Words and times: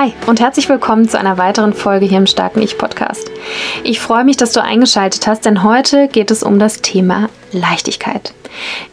Hi 0.00 0.14
und 0.26 0.40
herzlich 0.40 0.66
willkommen 0.70 1.10
zu 1.10 1.18
einer 1.18 1.36
weiteren 1.36 1.74
Folge 1.74 2.06
hier 2.06 2.16
im 2.16 2.26
Starken 2.26 2.62
Ich 2.62 2.78
Podcast. 2.78 3.30
Ich 3.84 4.00
freue 4.00 4.24
mich, 4.24 4.38
dass 4.38 4.52
du 4.52 4.62
eingeschaltet 4.62 5.26
hast, 5.26 5.44
denn 5.44 5.62
heute 5.62 6.08
geht 6.08 6.30
es 6.30 6.42
um 6.42 6.58
das 6.58 6.80
Thema 6.80 7.28
Leichtigkeit. 7.52 8.32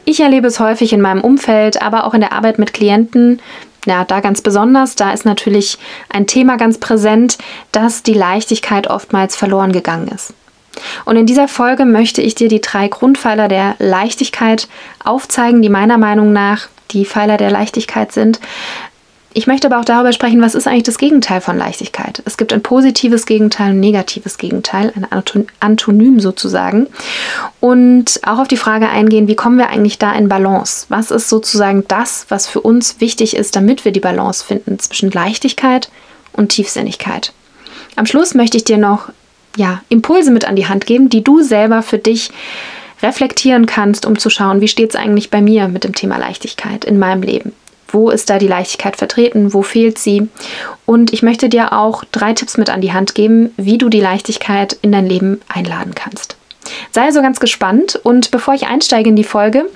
Ich 0.04 0.20
erlebe 0.20 0.48
es 0.48 0.60
häufig 0.60 0.92
in 0.92 1.00
meinem 1.00 1.22
Umfeld, 1.22 1.82
aber 1.82 2.06
auch 2.06 2.14
in 2.14 2.20
der 2.20 2.34
Arbeit 2.34 2.60
mit 2.60 2.74
Klienten. 2.74 3.42
Ja, 3.86 4.04
da 4.04 4.20
ganz 4.20 4.42
besonders, 4.42 4.96
da 4.96 5.14
ist 5.14 5.24
natürlich 5.24 5.78
ein 6.10 6.28
Thema 6.28 6.58
ganz 6.58 6.78
präsent, 6.78 7.38
dass 7.72 8.04
die 8.04 8.14
Leichtigkeit 8.14 8.88
oftmals 8.88 9.38
verloren 9.38 9.72
gegangen 9.72 10.10
ist. 10.10 10.34
Und 11.06 11.16
in 11.16 11.26
dieser 11.26 11.48
Folge 11.48 11.86
möchte 11.86 12.22
ich 12.22 12.36
dir 12.36 12.50
die 12.50 12.60
drei 12.60 12.90
Grundpfeiler 12.90 13.48
der 13.48 13.76
Leichtigkeit 13.80 14.68
aufzeigen, 15.06 15.62
die 15.62 15.70
meiner 15.70 15.98
Meinung 15.98 16.34
nach 16.34 16.68
die 16.92 17.06
Pfeiler 17.06 17.38
der 17.38 17.52
Leichtigkeit 17.52 18.12
sind, 18.12 18.40
ich 19.38 19.46
möchte 19.46 19.68
aber 19.68 19.80
auch 19.80 19.86
darüber 19.86 20.14
sprechen, 20.14 20.42
was 20.42 20.56
ist 20.56 20.66
eigentlich 20.66 20.82
das 20.82 20.98
Gegenteil 20.98 21.42
von 21.42 21.60
Leichtigkeit. 21.60 22.24
Es 22.26 22.38
gibt 22.38 22.54
ein 22.54 22.64
positives 22.64 23.28
Gegenteil 23.28 23.70
und 23.70 23.78
ein 23.78 23.82
negatives 23.82 24.40
Gegenteil, 24.40 24.92
ein 24.96 25.06
Antonym 25.60 26.20
sozusagen. 26.20 26.88
Und 27.60 28.20
auch 28.24 28.40
auf 28.40 28.48
die 28.48 28.58
Frage 28.58 28.90
eingehen, 28.90 29.28
wie 29.28 29.36
kommen 29.36 29.60
wir 29.60 29.70
eigentlich 29.70 30.00
da 30.00 30.12
in 30.14 30.28
Balance? 30.28 30.88
Was 30.90 31.12
ist 31.12 31.30
sozusagen 31.30 31.84
das, 31.88 32.26
was 32.30 32.48
für 32.48 32.62
uns 32.62 33.00
wichtig 33.00 33.36
ist, 33.36 33.56
damit 33.56 33.86
wir 33.86 33.92
die 33.92 34.00
Balance 34.00 34.44
finden 34.44 34.80
zwischen 34.80 35.12
Leichtigkeit 35.12 35.92
und 36.34 36.50
Tiefsinnigkeit? 36.50 37.32
Am 37.96 38.08
Schluss 38.08 38.34
möchte 38.34 38.58
ich 38.58 38.64
dir 38.64 38.80
noch 38.80 39.10
ja, 39.56 39.84
Impulse 39.90 40.32
mit 40.32 40.46
an 40.46 40.56
die 40.56 40.68
Hand 40.68 40.88
geben, 40.88 41.10
die 41.10 41.24
du 41.24 41.44
selber 41.44 41.84
für 41.84 42.00
dich 42.00 42.32
reflektieren 43.04 43.68
kannst, 43.68 44.08
um 44.08 44.18
zu 44.18 44.32
schauen, 44.32 44.62
wie 44.62 44.68
steht 44.68 44.96
es 44.96 44.96
eigentlich 44.96 45.30
bei 45.30 45.44
mir 45.44 45.68
mit 45.68 45.84
dem 45.84 45.94
Thema 45.94 46.18
Leichtigkeit 46.18 46.86
in 46.86 46.98
meinem 46.98 47.22
Leben. 47.22 47.54
Wo 47.88 48.10
ist 48.10 48.30
da 48.30 48.38
die 48.38 48.48
Leichtigkeit 48.48 48.96
vertreten? 48.96 49.54
Wo 49.54 49.62
fehlt 49.62 49.98
sie? 49.98 50.28
Und 50.86 51.14
ich 51.14 51.24
möchte 51.24 51.50
dir 51.50 51.74
auch 51.74 52.04
drei 52.12 52.34
Tipps 52.34 52.58
mit 52.58 52.70
an 52.70 52.82
die 52.82 52.94
Hand 52.94 53.16
geben, 53.16 53.54
wie 53.58 53.78
du 53.78 53.90
die 53.90 54.02
Leichtigkeit 54.02 54.78
in 54.82 54.92
dein 54.92 55.06
Leben 55.06 55.42
einladen 55.48 55.96
kannst. 55.96 56.38
Sei 56.92 57.04
also 57.04 57.22
ganz 57.22 57.40
gespannt 57.40 58.00
und 58.04 58.32
bevor 58.32 58.54
ich 58.54 58.68
einsteige 58.68 59.10
in 59.10 59.16
die 59.16 59.24
Folge, 59.24 59.70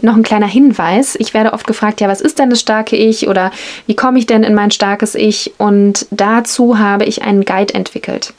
noch 0.00 0.16
ein 0.16 0.22
kleiner 0.22 0.46
Hinweis. 0.46 1.16
Ich 1.16 1.34
werde 1.34 1.52
oft 1.52 1.66
gefragt, 1.66 2.00
ja, 2.00 2.08
was 2.08 2.20
ist 2.20 2.38
denn 2.38 2.50
das 2.50 2.60
starke 2.60 2.96
Ich 2.96 3.28
oder 3.28 3.50
wie 3.86 3.96
komme 3.96 4.18
ich 4.18 4.26
denn 4.26 4.44
in 4.44 4.54
mein 4.54 4.70
starkes 4.70 5.14
Ich? 5.14 5.52
Und 5.58 6.06
dazu 6.10 6.78
habe 6.78 7.04
ich 7.04 7.22
einen 7.22 7.44
Guide 7.44 7.74
entwickelt. 7.74 8.32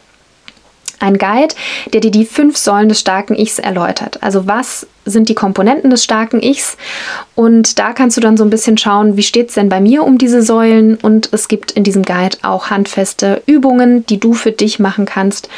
Ein 0.99 1.17
Guide, 1.17 1.55
der 1.93 2.01
dir 2.01 2.11
die 2.11 2.25
fünf 2.25 2.57
Säulen 2.57 2.89
des 2.89 2.99
starken 2.99 3.35
Ichs 3.35 3.59
erläutert. 3.59 4.21
Also 4.21 4.47
was 4.47 4.87
sind 5.05 5.29
die 5.29 5.35
Komponenten 5.35 5.89
des 5.89 6.03
starken 6.03 6.41
Ichs? 6.41 6.77
Und 7.35 7.79
da 7.79 7.93
kannst 7.93 8.17
du 8.17 8.21
dann 8.21 8.37
so 8.37 8.43
ein 8.43 8.49
bisschen 8.49 8.77
schauen, 8.77 9.17
wie 9.17 9.23
steht 9.23 9.49
es 9.49 9.55
denn 9.55 9.69
bei 9.69 9.79
mir 9.79 10.03
um 10.03 10.17
diese 10.17 10.41
Säulen? 10.41 10.95
Und 10.95 11.29
es 11.31 11.47
gibt 11.47 11.71
in 11.71 11.83
diesem 11.83 12.03
Guide 12.03 12.37
auch 12.41 12.69
handfeste 12.69 13.41
Übungen, 13.45 14.05
die 14.05 14.19
du 14.19 14.33
für 14.33 14.51
dich 14.51 14.79
machen 14.79 15.05
kannst, 15.05 15.49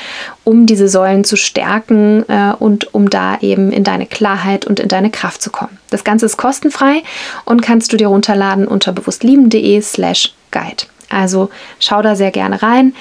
um 0.44 0.66
diese 0.66 0.88
Säulen 0.88 1.24
zu 1.24 1.36
stärken 1.36 2.24
äh, 2.30 2.54
und 2.58 2.94
um 2.94 3.10
da 3.10 3.40
eben 3.42 3.72
in 3.72 3.84
deine 3.84 4.06
Klarheit 4.06 4.66
und 4.66 4.80
in 4.80 4.88
deine 4.88 5.10
Kraft 5.10 5.42
zu 5.42 5.50
kommen. 5.50 5.78
Das 5.90 6.04
Ganze 6.04 6.26
ist 6.26 6.38
kostenfrei 6.38 7.04
und 7.46 7.62
kannst 7.62 7.92
du 7.94 7.98
dir 7.98 8.08
runterladen 8.08 8.68
unter 8.68 8.94
bewusstlieben.de 8.94 9.82
slash 9.82 10.34
guide. 10.52 10.86
Also 11.10 11.50
schau 11.80 12.02
da 12.02 12.16
sehr 12.16 12.32
gerne 12.32 12.62
rein. 12.62 12.94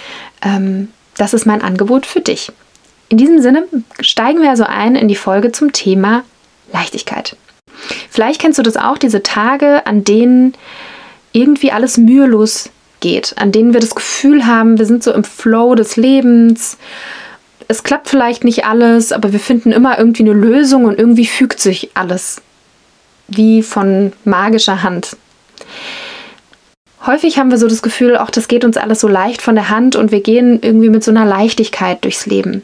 Ähm, 0.42 0.88
das 1.20 1.34
ist 1.34 1.44
mein 1.44 1.60
Angebot 1.60 2.06
für 2.06 2.20
dich. 2.20 2.50
In 3.10 3.18
diesem 3.18 3.42
Sinne 3.42 3.64
steigen 4.00 4.40
wir 4.40 4.48
also 4.48 4.64
ein 4.64 4.96
in 4.96 5.06
die 5.06 5.16
Folge 5.16 5.52
zum 5.52 5.72
Thema 5.72 6.24
Leichtigkeit. 6.72 7.36
Vielleicht 8.08 8.40
kennst 8.40 8.58
du 8.58 8.62
das 8.62 8.76
auch, 8.76 8.96
diese 8.96 9.22
Tage, 9.22 9.86
an 9.86 10.02
denen 10.02 10.54
irgendwie 11.32 11.72
alles 11.72 11.98
mühelos 11.98 12.70
geht, 13.00 13.34
an 13.36 13.52
denen 13.52 13.74
wir 13.74 13.80
das 13.80 13.94
Gefühl 13.94 14.46
haben, 14.46 14.78
wir 14.78 14.86
sind 14.86 15.02
so 15.02 15.12
im 15.12 15.24
Flow 15.24 15.74
des 15.74 15.96
Lebens. 15.96 16.78
Es 17.68 17.82
klappt 17.82 18.08
vielleicht 18.08 18.44
nicht 18.44 18.64
alles, 18.64 19.12
aber 19.12 19.32
wir 19.32 19.40
finden 19.40 19.72
immer 19.72 19.98
irgendwie 19.98 20.22
eine 20.22 20.32
Lösung 20.32 20.84
und 20.84 20.98
irgendwie 20.98 21.26
fügt 21.26 21.60
sich 21.60 21.90
alles 21.94 22.40
wie 23.28 23.62
von 23.62 24.12
magischer 24.24 24.82
Hand. 24.82 25.16
Häufig 27.06 27.38
haben 27.38 27.50
wir 27.50 27.56
so 27.56 27.66
das 27.66 27.82
Gefühl, 27.82 28.18
auch 28.18 28.30
das 28.30 28.46
geht 28.46 28.64
uns 28.64 28.76
alles 28.76 29.00
so 29.00 29.08
leicht 29.08 29.40
von 29.40 29.54
der 29.54 29.70
Hand 29.70 29.96
und 29.96 30.12
wir 30.12 30.20
gehen 30.20 30.58
irgendwie 30.62 30.90
mit 30.90 31.02
so 31.02 31.10
einer 31.10 31.24
Leichtigkeit 31.24 32.04
durchs 32.04 32.26
Leben. 32.26 32.62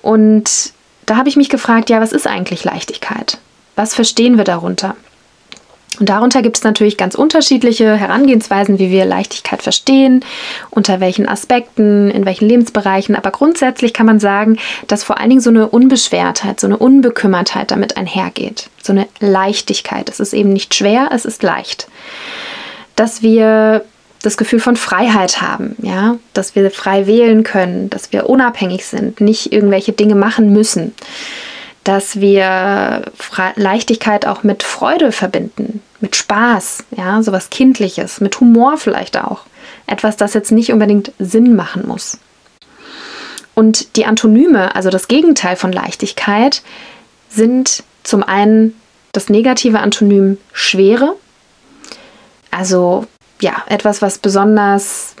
Und 0.00 0.72
da 1.04 1.16
habe 1.16 1.28
ich 1.28 1.36
mich 1.36 1.50
gefragt, 1.50 1.90
ja, 1.90 2.00
was 2.00 2.12
ist 2.12 2.26
eigentlich 2.26 2.64
Leichtigkeit? 2.64 3.38
Was 3.76 3.94
verstehen 3.94 4.38
wir 4.38 4.44
darunter? 4.44 4.96
Und 6.00 6.08
darunter 6.08 6.40
gibt 6.40 6.56
es 6.56 6.64
natürlich 6.64 6.96
ganz 6.96 7.14
unterschiedliche 7.14 7.96
Herangehensweisen, 7.96 8.78
wie 8.78 8.90
wir 8.90 9.04
Leichtigkeit 9.04 9.62
verstehen, 9.62 10.24
unter 10.70 11.00
welchen 11.00 11.28
Aspekten, 11.28 12.10
in 12.10 12.24
welchen 12.24 12.48
Lebensbereichen. 12.48 13.14
Aber 13.14 13.30
grundsätzlich 13.30 13.92
kann 13.92 14.06
man 14.06 14.20
sagen, 14.20 14.58
dass 14.88 15.04
vor 15.04 15.20
allen 15.20 15.28
Dingen 15.28 15.42
so 15.42 15.50
eine 15.50 15.68
Unbeschwertheit, 15.68 16.60
so 16.60 16.66
eine 16.66 16.78
Unbekümmertheit 16.78 17.70
damit 17.70 17.98
einhergeht. 17.98 18.70
So 18.82 18.92
eine 18.92 19.06
Leichtigkeit. 19.20 20.08
Es 20.08 20.18
ist 20.18 20.32
eben 20.32 20.52
nicht 20.52 20.74
schwer, 20.74 21.10
es 21.12 21.26
ist 21.26 21.42
leicht 21.42 21.88
dass 23.02 23.20
wir 23.20 23.84
das 24.22 24.36
Gefühl 24.36 24.60
von 24.60 24.76
Freiheit 24.76 25.42
haben, 25.42 25.74
ja, 25.82 26.18
dass 26.34 26.54
wir 26.54 26.70
frei 26.70 27.08
wählen 27.08 27.42
können, 27.42 27.90
dass 27.90 28.12
wir 28.12 28.30
unabhängig 28.30 28.86
sind, 28.86 29.20
nicht 29.20 29.52
irgendwelche 29.52 29.90
Dinge 29.90 30.14
machen 30.14 30.52
müssen, 30.52 30.94
dass 31.82 32.20
wir 32.20 33.02
Fre 33.16 33.54
Leichtigkeit 33.56 34.24
auch 34.24 34.44
mit 34.44 34.62
Freude 34.62 35.10
verbinden, 35.10 35.82
mit 35.98 36.14
Spaß, 36.14 36.84
ja, 36.96 37.20
sowas 37.24 37.50
Kindliches, 37.50 38.20
mit 38.20 38.38
Humor 38.38 38.76
vielleicht 38.76 39.18
auch, 39.18 39.40
etwas, 39.88 40.16
das 40.16 40.32
jetzt 40.32 40.52
nicht 40.52 40.72
unbedingt 40.72 41.10
Sinn 41.18 41.56
machen 41.56 41.88
muss. 41.88 42.18
Und 43.56 43.96
die 43.96 44.06
Antonyme, 44.06 44.76
also 44.76 44.90
das 44.90 45.08
Gegenteil 45.08 45.56
von 45.56 45.72
Leichtigkeit, 45.72 46.62
sind 47.28 47.82
zum 48.04 48.22
einen 48.22 48.80
das 49.10 49.28
negative 49.28 49.80
Antonym 49.80 50.38
Schwere, 50.52 51.16
also 52.52 53.06
ja, 53.40 53.54
etwas, 53.66 54.00
was 54.00 54.18
besonders 54.18 55.16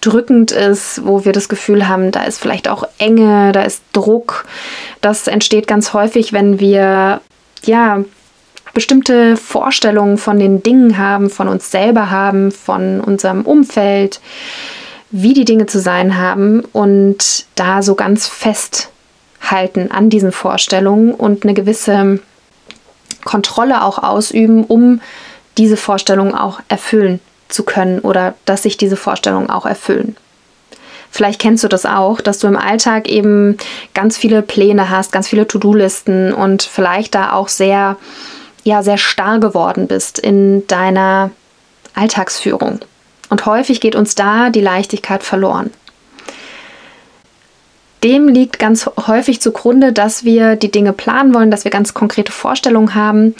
drückend 0.00 0.50
ist, 0.50 1.06
wo 1.06 1.24
wir 1.24 1.32
das 1.32 1.48
Gefühl 1.48 1.88
haben, 1.88 2.10
da 2.10 2.24
ist 2.24 2.40
vielleicht 2.40 2.68
auch 2.68 2.84
Enge, 2.98 3.52
da 3.52 3.62
ist 3.62 3.82
Druck. 3.92 4.44
Das 5.00 5.28
entsteht 5.28 5.66
ganz 5.66 5.94
häufig, 5.94 6.32
wenn 6.32 6.58
wir 6.60 7.20
ja 7.64 8.04
bestimmte 8.74 9.36
Vorstellungen 9.36 10.18
von 10.18 10.38
den 10.38 10.62
Dingen 10.62 10.98
haben, 10.98 11.30
von 11.30 11.48
uns 11.48 11.70
selber 11.70 12.10
haben, 12.10 12.50
von 12.50 13.00
unserem 13.00 13.42
Umfeld, 13.42 14.20
wie 15.10 15.32
die 15.32 15.44
Dinge 15.44 15.66
zu 15.66 15.78
sein 15.78 16.18
haben 16.18 16.64
und 16.72 17.46
da 17.54 17.82
so 17.82 17.94
ganz 17.94 18.26
festhalten 18.26 19.90
an 19.92 20.10
diesen 20.10 20.32
Vorstellungen 20.32 21.14
und 21.14 21.44
eine 21.44 21.54
gewisse 21.54 22.18
Kontrolle 23.24 23.82
auch 23.82 23.98
ausüben, 23.98 24.64
um 24.64 25.00
diese 25.58 25.76
Vorstellungen 25.76 26.34
auch 26.34 26.60
erfüllen 26.68 27.20
zu 27.48 27.62
können 27.64 28.00
oder 28.00 28.34
dass 28.44 28.62
sich 28.62 28.76
diese 28.76 28.96
Vorstellungen 28.96 29.50
auch 29.50 29.66
erfüllen. 29.66 30.16
Vielleicht 31.10 31.40
kennst 31.40 31.62
du 31.62 31.68
das 31.68 31.86
auch, 31.86 32.20
dass 32.20 32.40
du 32.40 32.48
im 32.48 32.56
Alltag 32.56 33.08
eben 33.08 33.56
ganz 33.94 34.16
viele 34.16 34.42
Pläne 34.42 34.90
hast, 34.90 35.12
ganz 35.12 35.28
viele 35.28 35.46
To-Do-Listen 35.46 36.34
und 36.34 36.64
vielleicht 36.64 37.14
da 37.14 37.32
auch 37.32 37.46
sehr, 37.46 37.96
ja, 38.64 38.82
sehr 38.82 38.98
starr 38.98 39.38
geworden 39.38 39.86
bist 39.86 40.18
in 40.18 40.66
deiner 40.66 41.30
Alltagsführung. 41.94 42.80
Und 43.30 43.46
häufig 43.46 43.80
geht 43.80 43.94
uns 43.94 44.16
da 44.16 44.50
die 44.50 44.60
Leichtigkeit 44.60 45.22
verloren. 45.22 45.70
Dem 48.02 48.26
liegt 48.26 48.58
ganz 48.58 48.90
häufig 49.06 49.40
zugrunde, 49.40 49.92
dass 49.92 50.24
wir 50.24 50.56
die 50.56 50.70
Dinge 50.70 50.92
planen 50.92 51.32
wollen, 51.32 51.50
dass 51.50 51.64
wir 51.64 51.70
ganz 51.70 51.94
konkrete 51.94 52.32
Vorstellungen 52.32 52.94
haben, 52.94 53.34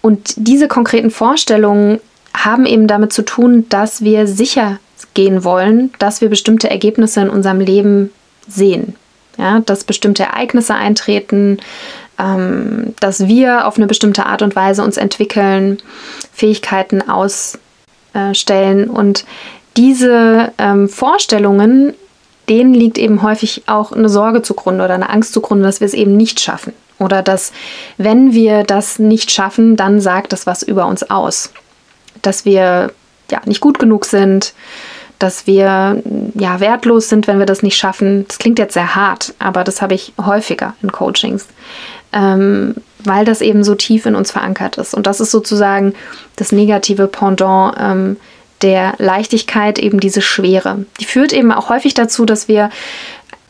und 0.00 0.34
diese 0.36 0.68
konkreten 0.68 1.10
Vorstellungen 1.10 2.00
haben 2.34 2.66
eben 2.66 2.86
damit 2.86 3.12
zu 3.12 3.22
tun, 3.22 3.66
dass 3.68 4.02
wir 4.02 4.26
sicher 4.26 4.78
gehen 5.14 5.44
wollen, 5.44 5.92
dass 5.98 6.20
wir 6.20 6.28
bestimmte 6.28 6.70
Ergebnisse 6.70 7.20
in 7.22 7.30
unserem 7.30 7.60
Leben 7.60 8.10
sehen. 8.46 8.94
Ja, 9.36 9.60
dass 9.60 9.84
bestimmte 9.84 10.24
Ereignisse 10.24 10.74
eintreten, 10.74 11.58
ähm, 12.18 12.94
dass 13.00 13.28
wir 13.28 13.66
auf 13.66 13.76
eine 13.76 13.86
bestimmte 13.86 14.26
Art 14.26 14.42
und 14.42 14.56
Weise 14.56 14.82
uns 14.82 14.96
entwickeln, 14.96 15.78
Fähigkeiten 16.32 17.02
ausstellen. 17.08 18.90
Und 18.90 19.24
diese 19.76 20.52
ähm, 20.58 20.88
Vorstellungen, 20.88 21.94
denen 22.48 22.74
liegt 22.74 22.98
eben 22.98 23.22
häufig 23.22 23.62
auch 23.66 23.92
eine 23.92 24.08
Sorge 24.08 24.42
zugrunde 24.42 24.84
oder 24.84 24.94
eine 24.94 25.10
Angst 25.10 25.32
zugrunde, 25.32 25.64
dass 25.64 25.80
wir 25.80 25.86
es 25.86 25.94
eben 25.94 26.16
nicht 26.16 26.40
schaffen. 26.40 26.72
Oder 26.98 27.22
dass, 27.22 27.52
wenn 27.96 28.32
wir 28.32 28.64
das 28.64 28.98
nicht 28.98 29.30
schaffen, 29.30 29.76
dann 29.76 30.00
sagt 30.00 30.32
das 30.32 30.46
was 30.46 30.62
über 30.62 30.86
uns 30.86 31.08
aus. 31.10 31.52
Dass 32.22 32.44
wir 32.44 32.92
ja 33.30 33.40
nicht 33.44 33.60
gut 33.60 33.78
genug 33.78 34.04
sind, 34.04 34.54
dass 35.18 35.46
wir 35.46 36.02
ja 36.34 36.60
wertlos 36.60 37.08
sind, 37.08 37.26
wenn 37.26 37.38
wir 37.38 37.46
das 37.46 37.62
nicht 37.62 37.76
schaffen. 37.76 38.26
Das 38.28 38.38
klingt 38.38 38.58
jetzt 38.58 38.74
sehr 38.74 38.94
hart, 38.94 39.34
aber 39.38 39.64
das 39.64 39.82
habe 39.82 39.94
ich 39.94 40.12
häufiger 40.20 40.74
in 40.82 40.92
Coachings, 40.92 41.46
ähm, 42.12 42.76
weil 43.00 43.24
das 43.24 43.40
eben 43.40 43.64
so 43.64 43.74
tief 43.74 44.06
in 44.06 44.14
uns 44.14 44.30
verankert 44.30 44.78
ist. 44.78 44.94
Und 44.94 45.06
das 45.06 45.20
ist 45.20 45.30
sozusagen 45.30 45.94
das 46.36 46.52
negative 46.52 47.08
Pendant 47.08 47.76
ähm, 47.80 48.16
der 48.62 48.94
Leichtigkeit, 48.98 49.78
eben 49.78 50.00
diese 50.00 50.20
Schwere. 50.20 50.84
Die 51.00 51.04
führt 51.04 51.32
eben 51.32 51.52
auch 51.52 51.68
häufig 51.68 51.94
dazu, 51.94 52.24
dass 52.24 52.48
wir 52.48 52.70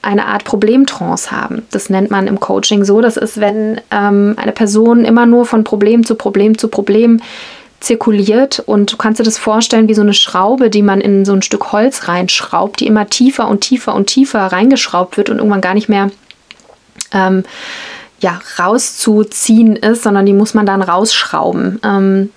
eine 0.03 0.27
Art 0.27 0.45
Problemtrance 0.45 1.31
haben. 1.31 1.67
Das 1.71 1.91
nennt 1.91 2.11
man 2.11 2.27
im 2.27 2.41
Coaching 2.41 2.85
so. 2.85 3.01
Das 3.01 3.17
ist, 3.17 3.41
wenn 3.41 3.81
ähm, 3.91 4.35
eine 4.37 4.53
Person 4.53 5.05
immer 5.05 5.27
nur 5.27 5.47
von 5.47 5.65
Problem 5.65 6.05
zu 6.05 6.15
Problem 6.15 6.57
zu 6.57 6.69
Problem 6.69 7.21
zirkuliert 7.81 8.61
und 8.61 8.93
du 8.93 8.97
kannst 8.97 9.21
dir 9.21 9.25
das 9.25 9.39
vorstellen 9.39 9.89
wie 9.89 9.95
so 9.95 10.03
eine 10.03 10.15
Schraube, 10.15 10.69
die 10.69 10.83
man 10.83 11.01
in 11.01 11.25
so 11.25 11.33
ein 11.33 11.43
Stück 11.43 11.71
Holz 11.73 12.09
reinschraubt, 12.09 12.81
die 12.81 12.87
immer 12.87 13.09
tiefer 13.09 13.49
und 13.49 13.61
tiefer 13.61 13.95
und 13.95 14.07
tiefer 14.07 14.41
reingeschraubt 14.41 15.17
wird 15.17 15.31
und 15.31 15.39
irgendwann 15.39 15.61
gar 15.61 15.75
nicht 15.75 15.89
mehr 15.89 16.11
ähm, 17.13 17.45
ja, 18.21 18.41
rauszuziehen 18.59 19.77
ist, 19.77 20.03
sondern 20.03 20.27
die 20.27 20.33
muss 20.33 20.53
man 20.53 20.67
dann 20.67 20.83
rausschrauben. 20.83 21.81
Ähm, 21.85 22.31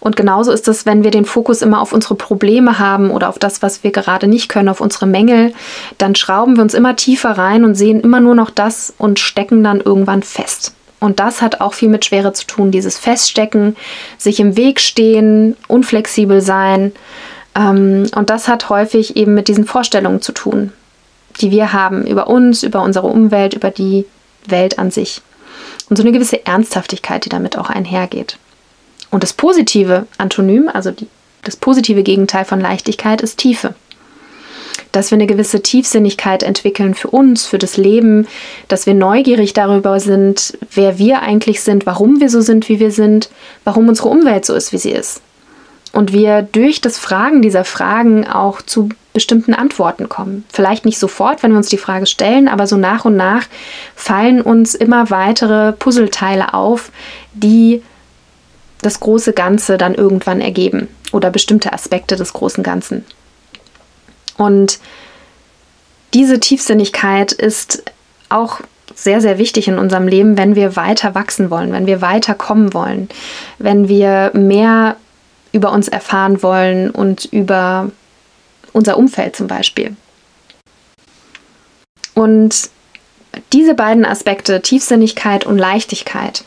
und 0.00 0.16
genauso 0.16 0.50
ist 0.50 0.66
es, 0.66 0.84
wenn 0.84 1.04
wir 1.04 1.12
den 1.12 1.24
Fokus 1.24 1.62
immer 1.62 1.80
auf 1.80 1.92
unsere 1.92 2.16
Probleme 2.16 2.78
haben 2.78 3.10
oder 3.10 3.28
auf 3.28 3.38
das, 3.38 3.62
was 3.62 3.84
wir 3.84 3.92
gerade 3.92 4.26
nicht 4.26 4.48
können, 4.48 4.68
auf 4.68 4.80
unsere 4.80 5.06
Mängel, 5.06 5.52
dann 5.96 6.16
schrauben 6.16 6.56
wir 6.56 6.62
uns 6.62 6.74
immer 6.74 6.96
tiefer 6.96 7.30
rein 7.30 7.64
und 7.64 7.76
sehen 7.76 8.00
immer 8.00 8.20
nur 8.20 8.34
noch 8.34 8.50
das 8.50 8.92
und 8.98 9.20
stecken 9.20 9.62
dann 9.62 9.80
irgendwann 9.80 10.24
fest. 10.24 10.74
Und 11.00 11.20
das 11.20 11.40
hat 11.40 11.60
auch 11.60 11.74
viel 11.74 11.88
mit 11.88 12.04
Schwere 12.04 12.32
zu 12.32 12.44
tun, 12.44 12.72
dieses 12.72 12.98
Feststecken, 12.98 13.76
sich 14.16 14.40
im 14.40 14.56
Weg 14.56 14.80
stehen, 14.80 15.56
unflexibel 15.68 16.40
sein. 16.40 16.90
Ähm, 17.54 18.06
und 18.16 18.30
das 18.30 18.48
hat 18.48 18.68
häufig 18.68 19.16
eben 19.16 19.34
mit 19.34 19.46
diesen 19.46 19.66
Vorstellungen 19.66 20.20
zu 20.20 20.32
tun, 20.32 20.72
die 21.40 21.52
wir 21.52 21.72
haben 21.72 22.04
über 22.04 22.26
uns, 22.26 22.64
über 22.64 22.82
unsere 22.82 23.06
Umwelt, 23.06 23.54
über 23.54 23.70
die 23.70 24.04
Welt 24.46 24.80
an 24.80 24.90
sich. 24.90 25.22
Und 25.88 25.96
so 25.96 26.02
eine 26.02 26.12
gewisse 26.12 26.44
Ernsthaftigkeit, 26.46 27.24
die 27.24 27.30
damit 27.30 27.56
auch 27.56 27.70
einhergeht. 27.70 28.38
Und 29.10 29.22
das 29.22 29.32
positive 29.32 30.06
Antonym, 30.18 30.68
also 30.68 30.90
die, 30.90 31.06
das 31.42 31.56
positive 31.56 32.02
Gegenteil 32.02 32.44
von 32.44 32.60
Leichtigkeit, 32.60 33.20
ist 33.22 33.38
Tiefe 33.38 33.74
dass 34.92 35.10
wir 35.10 35.16
eine 35.16 35.26
gewisse 35.26 35.60
Tiefsinnigkeit 35.60 36.42
entwickeln 36.42 36.94
für 36.94 37.08
uns, 37.08 37.46
für 37.46 37.58
das 37.58 37.76
Leben, 37.76 38.26
dass 38.68 38.86
wir 38.86 38.94
neugierig 38.94 39.52
darüber 39.52 40.00
sind, 40.00 40.58
wer 40.72 40.98
wir 40.98 41.22
eigentlich 41.22 41.60
sind, 41.62 41.86
warum 41.86 42.20
wir 42.20 42.30
so 42.30 42.40
sind, 42.40 42.68
wie 42.68 42.80
wir 42.80 42.90
sind, 42.90 43.28
warum 43.64 43.88
unsere 43.88 44.08
Umwelt 44.08 44.44
so 44.44 44.54
ist, 44.54 44.72
wie 44.72 44.78
sie 44.78 44.90
ist. 44.90 45.20
Und 45.92 46.12
wir 46.12 46.42
durch 46.42 46.80
das 46.80 46.98
Fragen 46.98 47.42
dieser 47.42 47.64
Fragen 47.64 48.26
auch 48.26 48.62
zu 48.62 48.90
bestimmten 49.12 49.54
Antworten 49.54 50.08
kommen. 50.08 50.44
Vielleicht 50.52 50.84
nicht 50.84 50.98
sofort, 50.98 51.42
wenn 51.42 51.50
wir 51.50 51.56
uns 51.56 51.68
die 51.70 51.78
Frage 51.78 52.06
stellen, 52.06 52.46
aber 52.46 52.66
so 52.66 52.76
nach 52.76 53.04
und 53.04 53.16
nach 53.16 53.46
fallen 53.96 54.40
uns 54.40 54.74
immer 54.74 55.10
weitere 55.10 55.72
Puzzleteile 55.72 56.54
auf, 56.54 56.92
die 57.32 57.82
das 58.80 59.00
große 59.00 59.32
Ganze 59.32 59.76
dann 59.76 59.94
irgendwann 59.94 60.40
ergeben 60.40 60.88
oder 61.10 61.30
bestimmte 61.30 61.72
Aspekte 61.72 62.16
des 62.16 62.32
großen 62.32 62.62
Ganzen. 62.62 63.04
Und 64.36 64.78
diese 66.14 66.38
Tiefsinnigkeit 66.38 67.32
ist 67.32 67.82
auch 68.28 68.60
sehr, 68.94 69.20
sehr 69.20 69.38
wichtig 69.38 69.68
in 69.68 69.78
unserem 69.78 70.08
Leben, 70.08 70.36
wenn 70.38 70.54
wir 70.54 70.76
weiter 70.76 71.14
wachsen 71.14 71.50
wollen, 71.50 71.72
wenn 71.72 71.86
wir 71.86 72.00
weiter 72.00 72.34
kommen 72.34 72.72
wollen, 72.72 73.08
wenn 73.58 73.88
wir 73.88 74.30
mehr 74.34 74.96
über 75.52 75.72
uns 75.72 75.88
erfahren 75.88 76.42
wollen 76.42 76.90
und 76.90 77.24
über 77.26 77.90
unser 78.72 78.96
Umfeld 78.96 79.36
zum 79.36 79.46
Beispiel. 79.46 79.96
Und 82.14 82.70
diese 83.52 83.74
beiden 83.74 84.04
Aspekte, 84.04 84.60
Tiefsinnigkeit 84.60 85.46
und 85.46 85.58
Leichtigkeit, 85.58 86.44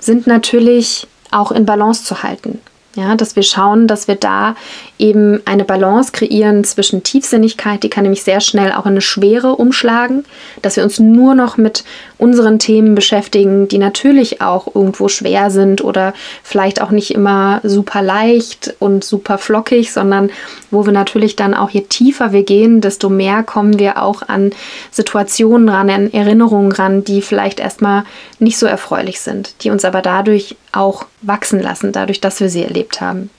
sind 0.00 0.26
natürlich 0.26 1.06
auch 1.30 1.52
in 1.52 1.66
Balance 1.66 2.04
zu 2.04 2.22
halten. 2.22 2.60
Ja, 2.96 3.16
dass 3.16 3.34
wir 3.34 3.42
schauen, 3.42 3.88
dass 3.88 4.06
wir 4.06 4.14
da 4.14 4.54
eben 4.98 5.40
eine 5.46 5.64
Balance 5.64 6.12
kreieren 6.12 6.62
zwischen 6.62 7.02
Tiefsinnigkeit, 7.02 7.82
die 7.82 7.90
kann 7.90 8.04
nämlich 8.04 8.22
sehr 8.22 8.40
schnell 8.40 8.70
auch 8.70 8.86
in 8.86 8.92
eine 8.92 9.00
Schwere 9.00 9.56
umschlagen, 9.56 10.24
dass 10.62 10.76
wir 10.76 10.84
uns 10.84 11.00
nur 11.00 11.34
noch 11.34 11.56
mit 11.56 11.82
unseren 12.18 12.60
Themen 12.60 12.94
beschäftigen, 12.94 13.66
die 13.66 13.78
natürlich 13.78 14.40
auch 14.40 14.76
irgendwo 14.76 15.08
schwer 15.08 15.50
sind 15.50 15.82
oder 15.82 16.14
vielleicht 16.44 16.80
auch 16.80 16.92
nicht 16.92 17.12
immer 17.12 17.60
super 17.64 18.00
leicht 18.00 18.74
und 18.78 19.02
super 19.02 19.38
flockig, 19.38 19.92
sondern 19.92 20.30
wo 20.70 20.86
wir 20.86 20.92
natürlich 20.92 21.34
dann 21.34 21.54
auch 21.54 21.70
je 21.70 21.80
tiefer 21.80 22.32
wir 22.32 22.44
gehen, 22.44 22.80
desto 22.80 23.08
mehr 23.08 23.42
kommen 23.42 23.80
wir 23.80 24.00
auch 24.00 24.22
an 24.22 24.52
Situationen 24.92 25.68
ran, 25.68 25.90
an 25.90 26.12
Erinnerungen 26.12 26.70
ran, 26.70 27.02
die 27.02 27.22
vielleicht 27.22 27.58
erstmal 27.58 28.04
nicht 28.38 28.58
so 28.58 28.66
erfreulich 28.66 29.20
sind, 29.20 29.64
die 29.64 29.70
uns 29.70 29.84
aber 29.84 30.00
dadurch 30.00 30.54
auch 30.70 31.06
wachsen 31.26 31.60
lassen, 31.60 31.92
dadurch, 31.92 32.20
dass 32.20 32.40
wir 32.40 32.48
sie 32.48 32.62
erlebt 32.62 33.00
haben. 33.00 33.30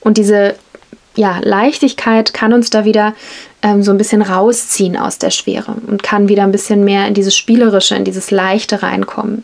Und 0.00 0.18
diese 0.18 0.54
ja, 1.14 1.40
Leichtigkeit 1.42 2.32
kann 2.32 2.52
uns 2.52 2.70
da 2.70 2.84
wieder 2.84 3.14
ähm, 3.62 3.82
so 3.82 3.90
ein 3.90 3.98
bisschen 3.98 4.22
rausziehen 4.22 4.96
aus 4.96 5.18
der 5.18 5.30
Schwere 5.30 5.74
und 5.86 6.02
kann 6.02 6.28
wieder 6.28 6.44
ein 6.44 6.52
bisschen 6.52 6.84
mehr 6.84 7.08
in 7.08 7.14
dieses 7.14 7.36
Spielerische, 7.36 7.96
in 7.96 8.04
dieses 8.04 8.30
Leichte 8.30 8.82
reinkommen. 8.82 9.42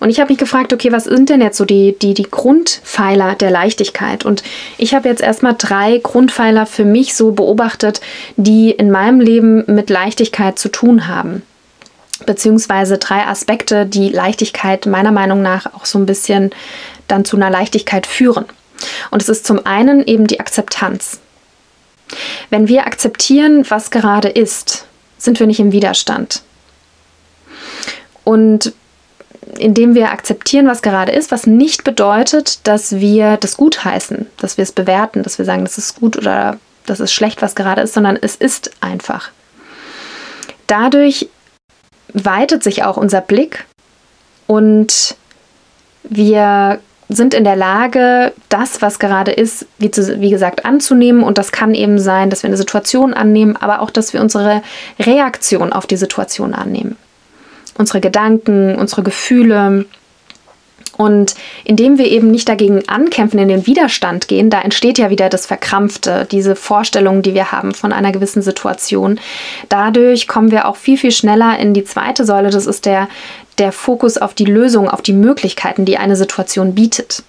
Und 0.00 0.10
ich 0.10 0.20
habe 0.20 0.32
mich 0.32 0.38
gefragt, 0.38 0.72
okay, 0.72 0.92
was 0.92 1.04
sind 1.04 1.28
denn 1.28 1.40
jetzt 1.40 1.56
so 1.56 1.64
die, 1.64 1.96
die, 2.00 2.14
die 2.14 2.28
Grundpfeiler 2.30 3.34
der 3.34 3.50
Leichtigkeit? 3.50 4.24
Und 4.24 4.42
ich 4.76 4.94
habe 4.94 5.08
jetzt 5.08 5.22
erstmal 5.22 5.54
drei 5.58 5.98
Grundpfeiler 5.98 6.66
für 6.66 6.84
mich 6.84 7.14
so 7.14 7.32
beobachtet, 7.32 8.00
die 8.36 8.70
in 8.70 8.90
meinem 8.90 9.20
Leben 9.20 9.64
mit 9.66 9.90
Leichtigkeit 9.90 10.58
zu 10.58 10.68
tun 10.68 11.08
haben. 11.08 11.42
Beziehungsweise 12.28 12.98
drei 12.98 13.26
Aspekte, 13.26 13.86
die 13.86 14.10
Leichtigkeit 14.10 14.84
meiner 14.84 15.12
Meinung 15.12 15.40
nach 15.40 15.72
auch 15.72 15.86
so 15.86 15.98
ein 15.98 16.04
bisschen 16.04 16.50
dann 17.06 17.24
zu 17.24 17.36
einer 17.36 17.48
Leichtigkeit 17.48 18.06
führen. 18.06 18.44
Und 19.10 19.22
es 19.22 19.30
ist 19.30 19.46
zum 19.46 19.64
einen 19.64 20.06
eben 20.06 20.26
die 20.26 20.38
Akzeptanz. 20.38 21.20
Wenn 22.50 22.68
wir 22.68 22.86
akzeptieren, 22.86 23.64
was 23.70 23.90
gerade 23.90 24.28
ist, 24.28 24.84
sind 25.16 25.40
wir 25.40 25.46
nicht 25.46 25.58
im 25.58 25.72
Widerstand. 25.72 26.42
Und 28.24 28.74
indem 29.56 29.94
wir 29.94 30.12
akzeptieren, 30.12 30.66
was 30.66 30.82
gerade 30.82 31.12
ist, 31.12 31.30
was 31.30 31.46
nicht 31.46 31.82
bedeutet, 31.82 32.66
dass 32.66 32.96
wir 32.96 33.38
das 33.38 33.56
gut 33.56 33.86
heißen, 33.86 34.26
dass 34.36 34.58
wir 34.58 34.64
es 34.64 34.72
bewerten, 34.72 35.22
dass 35.22 35.38
wir 35.38 35.46
sagen, 35.46 35.64
das 35.64 35.78
ist 35.78 35.98
gut 35.98 36.18
oder 36.18 36.58
das 36.84 37.00
ist 37.00 37.14
schlecht, 37.14 37.40
was 37.40 37.54
gerade 37.54 37.80
ist, 37.80 37.94
sondern 37.94 38.18
es 38.20 38.36
ist 38.36 38.70
einfach. 38.82 39.30
Dadurch 40.66 41.30
weitet 42.12 42.62
sich 42.62 42.84
auch 42.84 42.96
unser 42.96 43.20
Blick 43.20 43.64
und 44.46 45.16
wir 46.04 46.80
sind 47.08 47.32
in 47.32 47.44
der 47.44 47.56
Lage, 47.56 48.32
das, 48.48 48.82
was 48.82 48.98
gerade 48.98 49.32
ist, 49.32 49.66
wie, 49.78 49.90
zu, 49.90 50.20
wie, 50.20 50.30
gesagt, 50.30 50.64
anzunehmen. 50.66 51.22
Und 51.22 51.38
das 51.38 51.52
kann 51.52 51.74
eben 51.74 51.98
sein, 51.98 52.28
dass 52.28 52.42
wir 52.42 52.48
eine 52.48 52.56
Situation 52.56 53.14
annehmen, 53.14 53.56
aber 53.56 53.80
auch, 53.80 53.90
dass 53.90 54.12
wir 54.12 54.20
unsere 54.20 54.62
Reaktion 55.00 55.72
auf 55.72 55.86
die 55.86 55.96
Situation 55.96 56.54
annehmen. 56.54 56.96
Unsere 57.78 58.00
Gedanken, 58.00 58.74
unsere 58.76 59.02
Gefühle. 59.02 59.86
Und 60.98 61.36
indem 61.62 61.96
wir 61.96 62.06
eben 62.06 62.28
nicht 62.28 62.48
dagegen 62.48 62.86
ankämpfen, 62.88 63.38
in 63.38 63.46
den 63.46 63.66
Widerstand 63.68 64.26
gehen, 64.26 64.50
da 64.50 64.60
entsteht 64.60 64.98
ja 64.98 65.10
wieder 65.10 65.28
das 65.28 65.46
Verkrampfte, 65.46 66.26
diese 66.30 66.56
Vorstellung, 66.56 67.22
die 67.22 67.34
wir 67.34 67.52
haben 67.52 67.72
von 67.72 67.92
einer 67.92 68.10
gewissen 68.10 68.42
Situation. 68.42 69.20
Dadurch 69.68 70.26
kommen 70.26 70.50
wir 70.50 70.66
auch 70.66 70.74
viel, 70.74 70.98
viel 70.98 71.12
schneller 71.12 71.56
in 71.56 71.72
die 71.72 71.84
zweite 71.84 72.24
Säule. 72.24 72.50
Das 72.50 72.66
ist 72.66 72.84
der, 72.84 73.08
der 73.58 73.70
Fokus 73.70 74.18
auf 74.18 74.34
die 74.34 74.44
Lösung, 74.44 74.90
auf 74.90 75.00
die 75.00 75.12
Möglichkeiten, 75.12 75.84
die 75.84 75.98
eine 75.98 76.16
Situation 76.16 76.74
bietet. 76.74 77.22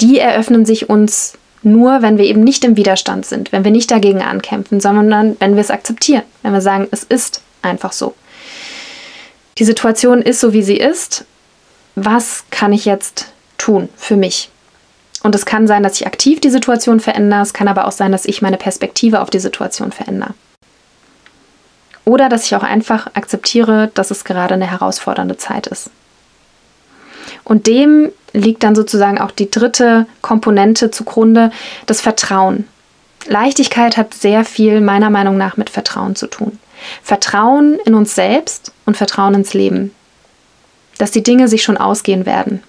Die 0.00 0.18
eröffnen 0.18 0.64
sich 0.64 0.88
uns 0.88 1.34
nur, 1.62 2.00
wenn 2.00 2.16
wir 2.16 2.24
eben 2.24 2.42
nicht 2.42 2.64
im 2.64 2.78
Widerstand 2.78 3.26
sind, 3.26 3.52
wenn 3.52 3.64
wir 3.64 3.70
nicht 3.70 3.90
dagegen 3.90 4.22
ankämpfen, 4.22 4.80
sondern 4.80 5.36
wenn 5.38 5.54
wir 5.56 5.60
es 5.60 5.70
akzeptieren, 5.70 6.22
wenn 6.42 6.54
wir 6.54 6.62
sagen, 6.62 6.88
es 6.90 7.02
ist 7.02 7.42
einfach 7.60 7.92
so. 7.92 8.14
Die 9.58 9.64
Situation 9.64 10.22
ist 10.22 10.40
so, 10.40 10.54
wie 10.54 10.62
sie 10.62 10.78
ist. 10.78 11.26
Was 11.94 12.44
kann 12.50 12.72
ich 12.72 12.84
jetzt 12.84 13.32
tun 13.56 13.88
für 13.96 14.16
mich? 14.16 14.50
Und 15.22 15.34
es 15.34 15.46
kann 15.46 15.66
sein, 15.66 15.82
dass 15.82 16.00
ich 16.00 16.06
aktiv 16.06 16.40
die 16.40 16.50
Situation 16.50 17.00
verändere, 17.00 17.42
es 17.42 17.52
kann 17.52 17.68
aber 17.68 17.86
auch 17.86 17.92
sein, 17.92 18.12
dass 18.12 18.24
ich 18.24 18.40
meine 18.40 18.56
Perspektive 18.56 19.20
auf 19.20 19.30
die 19.30 19.40
Situation 19.40 19.90
verändere. 19.90 20.34
Oder 22.04 22.28
dass 22.28 22.46
ich 22.46 22.54
auch 22.56 22.62
einfach 22.62 23.08
akzeptiere, 23.14 23.90
dass 23.94 24.10
es 24.10 24.24
gerade 24.24 24.54
eine 24.54 24.70
herausfordernde 24.70 25.36
Zeit 25.36 25.66
ist. 25.66 25.90
Und 27.44 27.66
dem 27.66 28.10
liegt 28.32 28.62
dann 28.62 28.74
sozusagen 28.74 29.20
auch 29.20 29.30
die 29.30 29.50
dritte 29.50 30.06
Komponente 30.22 30.90
zugrunde, 30.90 31.50
das 31.86 32.00
Vertrauen. 32.00 32.66
Leichtigkeit 33.26 33.96
hat 33.96 34.14
sehr 34.14 34.44
viel 34.44 34.80
meiner 34.80 35.10
Meinung 35.10 35.36
nach 35.36 35.56
mit 35.56 35.68
Vertrauen 35.68 36.16
zu 36.16 36.28
tun. 36.28 36.58
Vertrauen 37.02 37.78
in 37.84 37.94
uns 37.94 38.14
selbst 38.14 38.72
und 38.86 38.96
Vertrauen 38.96 39.34
ins 39.34 39.52
Leben. 39.52 39.92
Dass 40.98 41.10
die 41.10 41.22
Dinge 41.22 41.48
sich 41.48 41.62
schon 41.62 41.76
ausgehen 41.76 42.26
werden. 42.26 42.62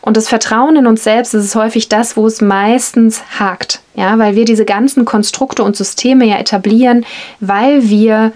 Und 0.00 0.16
das 0.16 0.28
Vertrauen 0.28 0.76
in 0.76 0.86
uns 0.86 1.04
selbst 1.04 1.32
ist 1.32 1.54
häufig 1.54 1.88
das, 1.88 2.16
wo 2.16 2.26
es 2.26 2.40
meistens 2.40 3.22
hakt. 3.38 3.80
Ja, 3.94 4.18
weil 4.18 4.34
wir 4.34 4.44
diese 4.44 4.64
ganzen 4.64 5.04
Konstrukte 5.04 5.62
und 5.62 5.76
Systeme 5.76 6.24
ja 6.24 6.38
etablieren, 6.38 7.06
weil 7.40 7.88
wir 7.88 8.32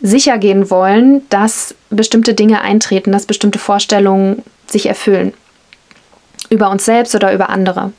sicher 0.00 0.38
gehen 0.38 0.70
wollen, 0.70 1.28
dass 1.28 1.74
bestimmte 1.90 2.34
Dinge 2.34 2.62
eintreten, 2.62 3.12
dass 3.12 3.26
bestimmte 3.26 3.58
Vorstellungen 3.58 4.42
sich 4.66 4.86
erfüllen. 4.86 5.34
Über 6.48 6.70
uns 6.70 6.84
selbst 6.84 7.14
oder 7.14 7.32
über 7.32 7.50
andere. 7.50 7.92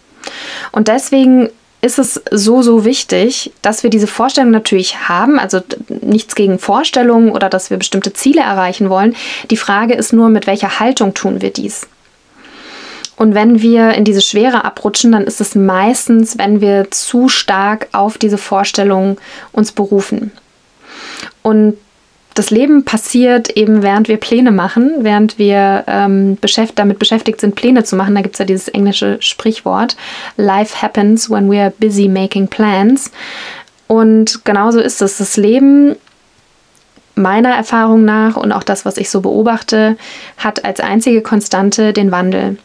Und 0.71 0.87
deswegen 0.87 1.49
ist 1.83 1.99
es 1.99 2.21
so, 2.31 2.61
so 2.61 2.85
wichtig, 2.85 3.51
dass 3.61 3.83
wir 3.83 3.89
diese 3.89 4.07
Vorstellung 4.07 4.51
natürlich 4.51 5.09
haben. 5.09 5.37
Also 5.37 5.59
nichts 6.01 6.33
gegen 6.33 6.57
Vorstellungen 6.57 7.29
oder 7.29 7.49
dass 7.49 7.69
wir 7.69 7.77
bestimmte 7.77 8.13
Ziele 8.13 8.41
erreichen 8.41 8.89
wollen. 8.89 9.15
Die 9.51 9.57
Frage 9.57 9.93
ist 9.93 10.13
nur, 10.13 10.29
mit 10.29 10.47
welcher 10.47 10.79
Haltung 10.79 11.13
tun 11.13 11.41
wir 11.41 11.51
dies? 11.51 11.87
Und 13.17 13.35
wenn 13.35 13.61
wir 13.61 13.95
in 13.95 14.05
diese 14.05 14.21
Schwere 14.21 14.63
abrutschen, 14.63 15.11
dann 15.11 15.25
ist 15.25 15.41
es 15.41 15.55
meistens, 15.55 16.37
wenn 16.37 16.61
wir 16.61 16.89
zu 16.89 17.27
stark 17.27 17.89
auf 17.91 18.17
diese 18.17 18.37
Vorstellung 18.37 19.17
uns 19.51 19.73
berufen. 19.73 20.31
Und 21.41 21.77
das 22.33 22.49
Leben 22.49 22.83
passiert 22.83 23.49
eben, 23.51 23.83
während 23.83 24.07
wir 24.07 24.17
Pläne 24.17 24.51
machen, 24.51 24.91
während 24.99 25.37
wir 25.37 25.83
ähm, 25.87 26.37
beschäft 26.39 26.79
damit 26.79 26.99
beschäftigt 26.99 27.39
sind, 27.39 27.55
Pläne 27.55 27.83
zu 27.83 27.95
machen. 27.95 28.15
Da 28.15 28.21
gibt 28.21 28.35
es 28.35 28.39
ja 28.39 28.45
dieses 28.45 28.67
englische 28.67 29.17
Sprichwort, 29.19 29.95
Life 30.37 30.81
happens 30.81 31.29
when 31.29 31.49
we 31.49 31.61
are 31.61 31.73
busy 31.79 32.07
making 32.07 32.47
plans. 32.47 33.11
Und 33.87 34.43
genauso 34.45 34.79
ist 34.79 35.01
es. 35.01 35.17
Das 35.17 35.37
Leben, 35.37 35.95
meiner 37.15 37.53
Erfahrung 37.53 38.05
nach 38.05 38.35
und 38.35 38.51
auch 38.51 38.63
das, 38.63 38.85
was 38.85 38.97
ich 38.97 39.09
so 39.09 39.21
beobachte, 39.21 39.97
hat 40.37 40.65
als 40.65 40.79
einzige 40.79 41.21
Konstante 41.21 41.93
den 41.93 42.11
Wandel. 42.11 42.57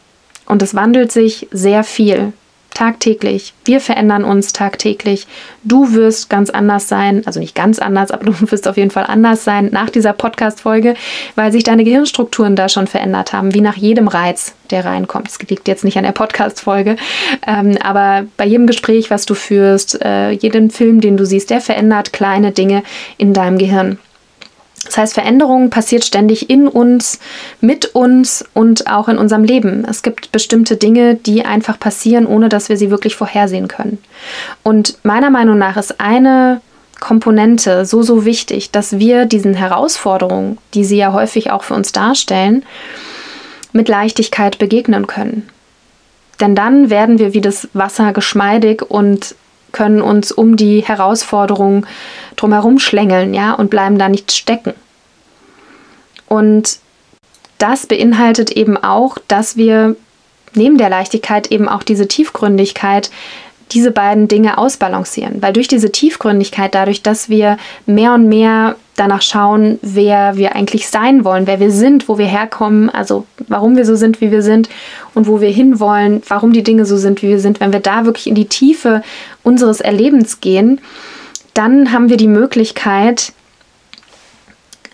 Und 0.45 0.63
es 0.63 0.73
wandelt 0.73 1.11
sich 1.11 1.47
sehr 1.51 1.83
viel 1.83 2.33
tagtäglich. 2.73 3.53
Wir 3.65 3.81
verändern 3.81 4.23
uns 4.23 4.53
tagtäglich. 4.53 5.27
Du 5.63 5.93
wirst 5.93 6.29
ganz 6.29 6.49
anders 6.49 6.87
sein, 6.87 7.23
also 7.25 7.39
nicht 7.39 7.55
ganz 7.55 7.79
anders, 7.79 8.11
aber 8.11 8.25
du 8.31 8.51
wirst 8.51 8.67
auf 8.67 8.77
jeden 8.77 8.91
Fall 8.91 9.05
anders 9.07 9.43
sein 9.43 9.69
nach 9.71 9.89
dieser 9.89 10.13
Podcast-Folge, 10.13 10.95
weil 11.35 11.51
sich 11.51 11.63
deine 11.63 11.83
Gehirnstrukturen 11.83 12.55
da 12.55 12.69
schon 12.69 12.87
verändert 12.87 13.33
haben, 13.33 13.53
wie 13.53 13.61
nach 13.61 13.75
jedem 13.75 14.07
Reiz, 14.07 14.53
der 14.69 14.85
reinkommt. 14.85 15.27
Es 15.27 15.39
liegt 15.49 15.67
jetzt 15.67 15.83
nicht 15.83 15.97
an 15.97 16.03
der 16.03 16.11
Podcast-Folge, 16.11 16.95
ähm, 17.47 17.77
aber 17.83 18.25
bei 18.37 18.45
jedem 18.45 18.67
Gespräch, 18.67 19.09
was 19.09 19.25
du 19.25 19.33
führst, 19.33 20.01
äh, 20.03 20.31
jedem 20.31 20.69
Film, 20.69 21.01
den 21.01 21.17
du 21.17 21.25
siehst, 21.25 21.49
der 21.49 21.61
verändert 21.61 22.13
kleine 22.13 22.51
Dinge 22.51 22.83
in 23.17 23.33
deinem 23.33 23.57
Gehirn. 23.57 23.97
Das 24.85 24.97
heißt, 24.97 25.13
Veränderung 25.13 25.69
passiert 25.69 26.05
ständig 26.05 26.49
in 26.49 26.67
uns, 26.67 27.19
mit 27.61 27.93
uns 27.95 28.45
und 28.53 28.87
auch 28.87 29.09
in 29.09 29.17
unserem 29.17 29.43
Leben. 29.43 29.85
Es 29.87 30.03
gibt 30.03 30.31
bestimmte 30.31 30.77
Dinge, 30.77 31.15
die 31.15 31.45
einfach 31.45 31.79
passieren, 31.79 32.25
ohne 32.25 32.49
dass 32.49 32.69
wir 32.69 32.77
sie 32.77 32.89
wirklich 32.89 33.15
vorhersehen 33.15 33.67
können. 33.67 33.97
Und 34.63 34.97
meiner 35.03 35.29
Meinung 35.29 35.57
nach 35.57 35.77
ist 35.77 35.99
eine 35.99 36.61
Komponente 36.99 37.85
so, 37.85 38.01
so 38.01 38.25
wichtig, 38.25 38.71
dass 38.71 38.99
wir 38.99 39.25
diesen 39.25 39.53
Herausforderungen, 39.53 40.57
die 40.73 40.85
sie 40.85 40.97
ja 40.97 41.13
häufig 41.13 41.51
auch 41.51 41.63
für 41.63 41.73
uns 41.73 41.91
darstellen, 41.91 42.63
mit 43.71 43.87
Leichtigkeit 43.87 44.57
begegnen 44.57 45.07
können. 45.07 45.49
Denn 46.39 46.55
dann 46.55 46.89
werden 46.89 47.19
wir 47.19 47.33
wie 47.33 47.41
das 47.41 47.67
Wasser 47.73 48.13
geschmeidig 48.13 48.81
und 48.81 49.35
können 49.71 50.01
uns 50.01 50.31
um 50.31 50.55
die 50.55 50.81
Herausforderungen 50.81 51.85
drumherum 52.35 52.79
schlängeln, 52.79 53.33
ja, 53.33 53.53
und 53.53 53.69
bleiben 53.69 53.97
da 53.97 54.09
nicht 54.09 54.31
stecken. 54.31 54.73
Und 56.27 56.79
das 57.57 57.87
beinhaltet 57.87 58.51
eben 58.51 58.77
auch, 58.77 59.17
dass 59.27 59.57
wir 59.57 59.95
neben 60.53 60.77
der 60.77 60.89
Leichtigkeit 60.89 61.51
eben 61.51 61.67
auch 61.67 61.83
diese 61.83 62.07
Tiefgründigkeit 62.07 63.11
diese 63.71 63.91
beiden 63.91 64.27
Dinge 64.27 64.57
ausbalancieren. 64.57 65.41
Weil 65.41 65.53
durch 65.53 65.67
diese 65.67 65.91
Tiefgründigkeit, 65.91 66.73
dadurch, 66.73 67.03
dass 67.03 67.29
wir 67.29 67.57
mehr 67.85 68.13
und 68.13 68.27
mehr 68.27 68.75
danach 68.99 69.21
schauen, 69.21 69.79
wer 69.81 70.35
wir 70.35 70.55
eigentlich 70.55 70.89
sein 70.89 71.23
wollen, 71.23 71.47
wer 71.47 71.59
wir 71.59 71.71
sind, 71.71 72.09
wo 72.09 72.17
wir 72.17 72.25
herkommen, 72.25 72.89
also 72.89 73.25
warum 73.47 73.77
wir 73.77 73.85
so 73.85 73.95
sind, 73.95 74.21
wie 74.21 74.31
wir 74.31 74.41
sind 74.41 74.69
und 75.13 75.27
wo 75.27 75.41
wir 75.41 75.49
hinwollen, 75.49 76.21
warum 76.27 76.51
die 76.53 76.63
Dinge 76.63 76.85
so 76.85 76.97
sind, 76.97 77.21
wie 77.21 77.29
wir 77.29 77.39
sind, 77.39 77.59
wenn 77.59 77.71
wir 77.71 77.79
da 77.79 78.05
wirklich 78.05 78.27
in 78.27 78.35
die 78.35 78.47
Tiefe 78.47 79.01
unseres 79.43 79.79
Erlebens 79.79 80.41
gehen, 80.41 80.81
dann 81.53 81.91
haben 81.91 82.09
wir 82.09 82.17
die 82.17 82.27
Möglichkeit, 82.27 83.31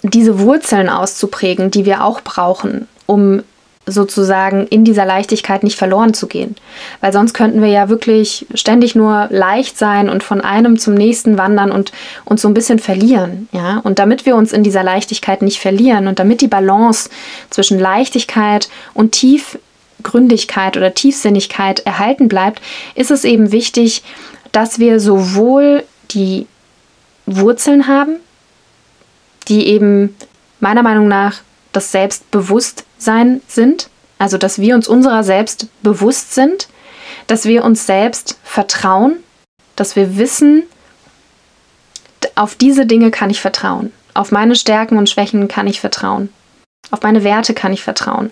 diese 0.04 0.40
Wurzeln 0.40 0.90
auszuprägen, 0.90 1.72
die 1.72 1.86
wir 1.86 2.04
auch 2.04 2.22
brauchen, 2.22 2.88
um 3.08 3.42
sozusagen 3.86 4.66
in 4.68 4.84
dieser 4.84 5.06
Leichtigkeit 5.06 5.64
nicht 5.64 5.78
verloren 5.78 6.14
zu 6.14 6.28
gehen. 6.28 6.56
Weil 7.02 7.14
sonst 7.14 7.34
könnten 7.34 7.62
wir 7.62 7.70
ja 7.70 7.90
wirklich 7.90 8.48
ständig 8.54 8.96
nur 8.96 9.28
leicht 9.30 9.78
sein 9.78 10.10
und 10.10 10.24
von 10.24 10.42
einem 10.42 10.80
zum 10.80 10.96
nächsten 10.96 11.38
wandern 11.38 11.72
und 11.72 11.92
uns 12.26 12.42
so 12.42 12.48
ein 12.48 12.54
bisschen 12.54 12.80
verlieren. 12.80 13.48
Ja? 13.52 13.80
Und 13.84 14.00
damit 14.00 14.26
wir 14.26 14.36
uns 14.36 14.54
in 14.54 14.64
dieser 14.64 14.84
Leichtigkeit 14.84 15.42
nicht 15.42 15.60
verlieren 15.60 16.08
und 16.08 16.20
damit 16.20 16.42
die 16.42 16.48
Balance 16.48 17.10
zwischen 17.50 17.80
Leichtigkeit 17.80 18.70
und 18.94 19.12
Tiefgründigkeit 19.12 20.78
oder 20.78 20.94
Tiefsinnigkeit 20.94 21.82
erhalten 21.82 22.28
bleibt, 22.28 22.62
ist 22.96 23.12
es 23.12 23.24
eben 23.24 23.52
wichtig, 23.52 24.04
dass 24.52 24.80
wir 24.80 25.00
sowohl 25.00 25.84
die 26.12 26.48
Wurzeln 27.28 27.88
haben, 27.88 28.18
die 29.48 29.68
eben 29.68 30.16
meiner 30.60 30.82
Meinung 30.82 31.08
nach 31.08 31.42
das 31.72 31.92
Selbstbewusstsein 33.06 33.42
sind, 33.48 33.90
also 34.18 34.38
dass 34.38 34.60
wir 34.60 34.76
uns 34.76 34.88
unserer 34.88 35.24
selbst 35.24 35.68
bewusst 35.82 36.34
sind, 36.34 36.68
dass 37.28 37.46
wir 37.46 37.64
uns 37.64 37.86
selbst 37.86 38.38
vertrauen, 38.44 39.18
dass 39.76 39.96
wir 39.96 40.18
wissen, 40.18 40.64
auf 42.36 42.56
diese 42.56 42.86
Dinge 42.86 43.12
kann 43.12 43.30
ich 43.30 43.42
vertrauen, 43.42 43.92
auf 44.14 44.32
meine 44.32 44.56
Stärken 44.56 44.98
und 44.98 45.10
Schwächen 45.10 45.48
kann 45.48 45.68
ich 45.68 45.80
vertrauen, 45.80 46.30
auf 46.92 47.02
meine 47.02 47.24
Werte 47.24 47.54
kann 47.54 47.74
ich 47.74 47.84
vertrauen. 47.84 48.32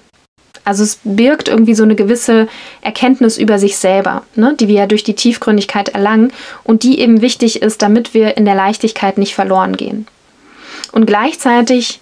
Also 0.65 0.84
es 0.84 1.00
birgt 1.03 1.50
irgendwie 1.50 1.75
so 1.75 1.84
eine 1.84 1.96
gewisse 1.96 2.48
Erkenntnis 2.82 3.38
über 3.38 3.60
sich 3.60 3.77
selber, 3.77 4.24
ne, 4.36 4.56
die 4.58 4.70
wir 4.70 4.75
ja 4.75 4.88
durch 4.88 5.03
die 5.03 5.15
Tiefgründigkeit 5.15 5.89
erlangen 5.89 6.32
und 6.63 6.84
die 6.84 7.00
eben 7.00 7.22
wichtig 7.22 7.62
ist, 7.62 7.82
damit 7.82 8.13
wir 8.13 8.38
in 8.38 8.46
der 8.46 8.56
Leichtigkeit 8.56 9.18
nicht 9.18 9.36
verloren 9.36 9.75
gehen. 9.75 10.08
Und 10.94 11.06
gleichzeitig 11.06 12.00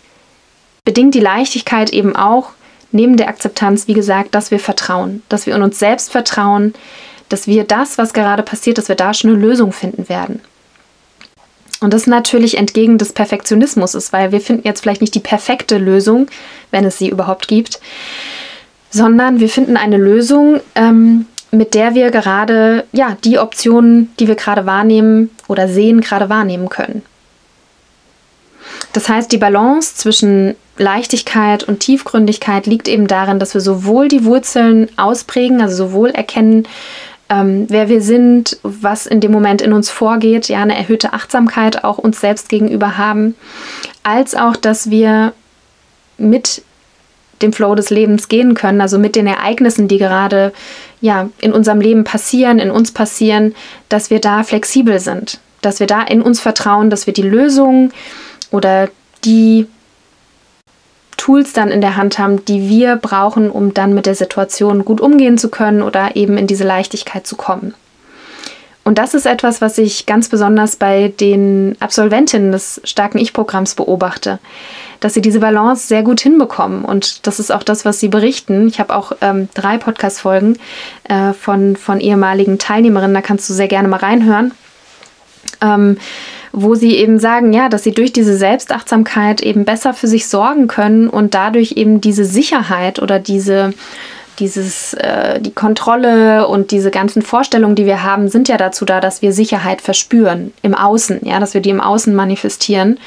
bedingt 0.85 1.15
die 1.15 1.19
Leichtigkeit 1.19 1.89
eben 1.89 2.15
auch 2.15 2.51
neben 2.91 3.17
der 3.17 3.27
Akzeptanz, 3.27 3.87
wie 3.87 3.93
gesagt, 3.93 4.35
dass 4.35 4.51
wir 4.51 4.59
vertrauen, 4.59 5.23
dass 5.29 5.45
wir 5.45 5.55
in 5.55 5.61
uns 5.61 5.79
selbst 5.79 6.11
vertrauen, 6.11 6.73
dass 7.29 7.47
wir 7.47 7.63
das, 7.63 7.97
was 7.97 8.13
gerade 8.13 8.43
passiert, 8.43 8.77
dass 8.77 8.89
wir 8.89 8.95
da 8.95 9.13
schon 9.13 9.31
eine 9.31 9.39
Lösung 9.39 9.71
finden 9.71 10.09
werden. 10.09 10.41
Und 11.79 11.93
das 11.93 12.05
natürlich 12.05 12.57
entgegen 12.57 12.97
des 12.97 13.11
Perfektionismus 13.11 13.95
ist, 13.95 14.13
weil 14.13 14.31
wir 14.31 14.39
finden 14.39 14.67
jetzt 14.67 14.81
vielleicht 14.81 15.01
nicht 15.01 15.15
die 15.15 15.19
perfekte 15.19 15.77
Lösung, 15.77 16.27
wenn 16.69 16.85
es 16.85 16.99
sie 16.99 17.09
überhaupt 17.09 17.47
gibt, 17.47 17.79
sondern 18.91 19.39
wir 19.39 19.49
finden 19.49 19.77
eine 19.77 19.97
Lösung, 19.97 20.59
ähm, 20.75 21.25
mit 21.51 21.73
der 21.73 21.95
wir 21.95 22.11
gerade 22.11 22.85
ja 22.91 23.17
die 23.23 23.39
Optionen, 23.39 24.13
die 24.19 24.27
wir 24.27 24.35
gerade 24.35 24.65
wahrnehmen 24.65 25.31
oder 25.47 25.67
sehen, 25.67 26.01
gerade 26.01 26.29
wahrnehmen 26.29 26.69
können. 26.69 27.01
Das 28.93 29.09
heißt, 29.09 29.31
die 29.31 29.37
Balance 29.37 29.95
zwischen 29.95 30.55
Leichtigkeit 30.81 31.63
und 31.63 31.79
Tiefgründigkeit 31.79 32.65
liegt 32.65 32.87
eben 32.87 33.07
darin, 33.07 33.39
dass 33.39 33.53
wir 33.53 33.61
sowohl 33.61 34.07
die 34.07 34.25
Wurzeln 34.25 34.89
ausprägen, 34.97 35.61
also 35.61 35.87
sowohl 35.87 36.09
erkennen, 36.09 36.67
ähm, 37.29 37.65
wer 37.69 37.87
wir 37.87 38.01
sind, 38.01 38.57
was 38.63 39.05
in 39.05 39.21
dem 39.21 39.31
Moment 39.31 39.61
in 39.61 39.71
uns 39.71 39.89
vorgeht, 39.89 40.49
ja, 40.49 40.61
eine 40.61 40.75
erhöhte 40.75 41.13
Achtsamkeit 41.13 41.83
auch 41.83 41.97
uns 41.97 42.19
selbst 42.19 42.49
gegenüber 42.49 42.97
haben, 42.97 43.35
als 44.03 44.35
auch, 44.35 44.55
dass 44.57 44.89
wir 44.89 45.33
mit 46.17 46.63
dem 47.41 47.53
Flow 47.53 47.73
des 47.75 47.89
Lebens 47.89 48.27
gehen 48.27 48.53
können, 48.53 48.81
also 48.81 48.99
mit 48.99 49.15
den 49.15 49.27
Ereignissen, 49.27 49.87
die 49.87 49.97
gerade 49.97 50.51
ja 50.99 51.29
in 51.39 51.53
unserem 51.53 51.79
Leben 51.79 52.03
passieren, 52.03 52.59
in 52.59 52.69
uns 52.69 52.91
passieren, 52.91 53.55
dass 53.87 54.09
wir 54.09 54.19
da 54.19 54.43
flexibel 54.43 54.99
sind, 54.99 55.39
dass 55.61 55.79
wir 55.79 55.87
da 55.87 56.01
in 56.01 56.21
uns 56.21 56.39
vertrauen, 56.39 56.89
dass 56.89 57.07
wir 57.07 57.13
die 57.13 57.21
Lösungen 57.21 57.93
oder 58.51 58.89
die 59.23 59.67
Tools 61.21 61.53
dann 61.53 61.69
in 61.69 61.81
der 61.81 61.97
Hand 61.97 62.17
haben, 62.17 62.43
die 62.45 62.67
wir 62.67 62.95
brauchen, 62.95 63.51
um 63.51 63.75
dann 63.75 63.93
mit 63.93 64.07
der 64.07 64.15
Situation 64.15 64.83
gut 64.83 64.99
umgehen 64.99 65.37
zu 65.37 65.49
können 65.49 65.83
oder 65.83 66.15
eben 66.15 66.35
in 66.35 66.47
diese 66.47 66.63
Leichtigkeit 66.63 67.27
zu 67.27 67.35
kommen. 67.35 67.75
Und 68.83 68.97
das 68.97 69.13
ist 69.13 69.27
etwas, 69.27 69.61
was 69.61 69.77
ich 69.77 70.07
ganz 70.07 70.29
besonders 70.29 70.77
bei 70.77 71.09
den 71.09 71.75
Absolventinnen 71.79 72.51
des 72.51 72.81
starken 72.83 73.19
Ich-Programms 73.19 73.75
beobachte, 73.75 74.39
dass 74.99 75.13
sie 75.13 75.21
diese 75.21 75.39
Balance 75.39 75.85
sehr 75.85 76.01
gut 76.01 76.21
hinbekommen. 76.21 76.83
Und 76.83 77.27
das 77.27 77.39
ist 77.39 77.51
auch 77.51 77.61
das, 77.61 77.85
was 77.85 77.99
sie 77.99 78.07
berichten. 78.07 78.67
Ich 78.67 78.79
habe 78.79 78.95
auch 78.95 79.11
ähm, 79.21 79.47
drei 79.53 79.77
Podcast-Folgen 79.77 80.57
äh, 81.03 81.33
von, 81.33 81.75
von 81.75 81.99
ehemaligen 81.99 82.57
Teilnehmerinnen, 82.57 83.13
da 83.13 83.21
kannst 83.21 83.47
du 83.47 83.53
sehr 83.53 83.67
gerne 83.67 83.87
mal 83.87 83.97
reinhören. 83.97 84.53
Ähm, 85.61 85.97
wo 86.51 86.75
sie 86.75 86.95
eben 86.95 87.19
sagen, 87.19 87.53
ja, 87.53 87.69
dass 87.69 87.83
sie 87.83 87.91
durch 87.91 88.13
diese 88.13 88.35
Selbstachtsamkeit 88.35 89.41
eben 89.41 89.65
besser 89.65 89.93
für 89.93 90.07
sich 90.07 90.27
sorgen 90.27 90.67
können 90.67 91.07
und 91.09 91.33
dadurch 91.33 91.73
eben 91.73 92.01
diese 92.01 92.25
Sicherheit 92.25 93.01
oder 93.01 93.19
diese 93.19 93.73
dieses, 94.39 94.93
äh, 94.95 95.39
die 95.39 95.51
Kontrolle 95.51 96.47
und 96.47 96.71
diese 96.71 96.89
ganzen 96.89 97.21
Vorstellungen, 97.21 97.75
die 97.75 97.85
wir 97.85 98.03
haben, 98.03 98.27
sind 98.27 98.47
ja 98.47 98.57
dazu 98.57 98.85
da, 98.85 98.99
dass 98.99 99.21
wir 99.21 99.33
Sicherheit 99.33 99.81
verspüren 99.81 100.51
im 100.63 100.73
Außen, 100.73 101.21
ja, 101.23 101.39
dass 101.39 101.53
wir 101.53 101.61
die 101.61 101.69
im 101.69 101.81
Außen 101.81 102.13
manifestieren, 102.15 102.97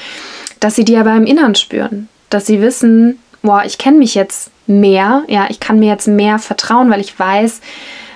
dass 0.61 0.77
sie 0.77 0.85
die 0.85 0.97
aber 0.97 1.15
im 1.17 1.27
Innern 1.27 1.55
spüren, 1.55 2.09
dass 2.31 2.47
sie 2.47 2.61
wissen, 2.61 3.19
boah, 3.43 3.63
ich 3.67 3.79
kenne 3.79 3.99
mich 3.99 4.15
jetzt 4.15 4.51
mehr, 4.67 5.25
ja, 5.27 5.47
ich 5.49 5.61
kann 5.61 5.79
mir 5.79 5.89
jetzt 5.89 6.09
mehr 6.09 6.39
vertrauen, 6.39 6.91
weil 6.91 7.01
ich 7.01 7.19
weiß, 7.19 7.61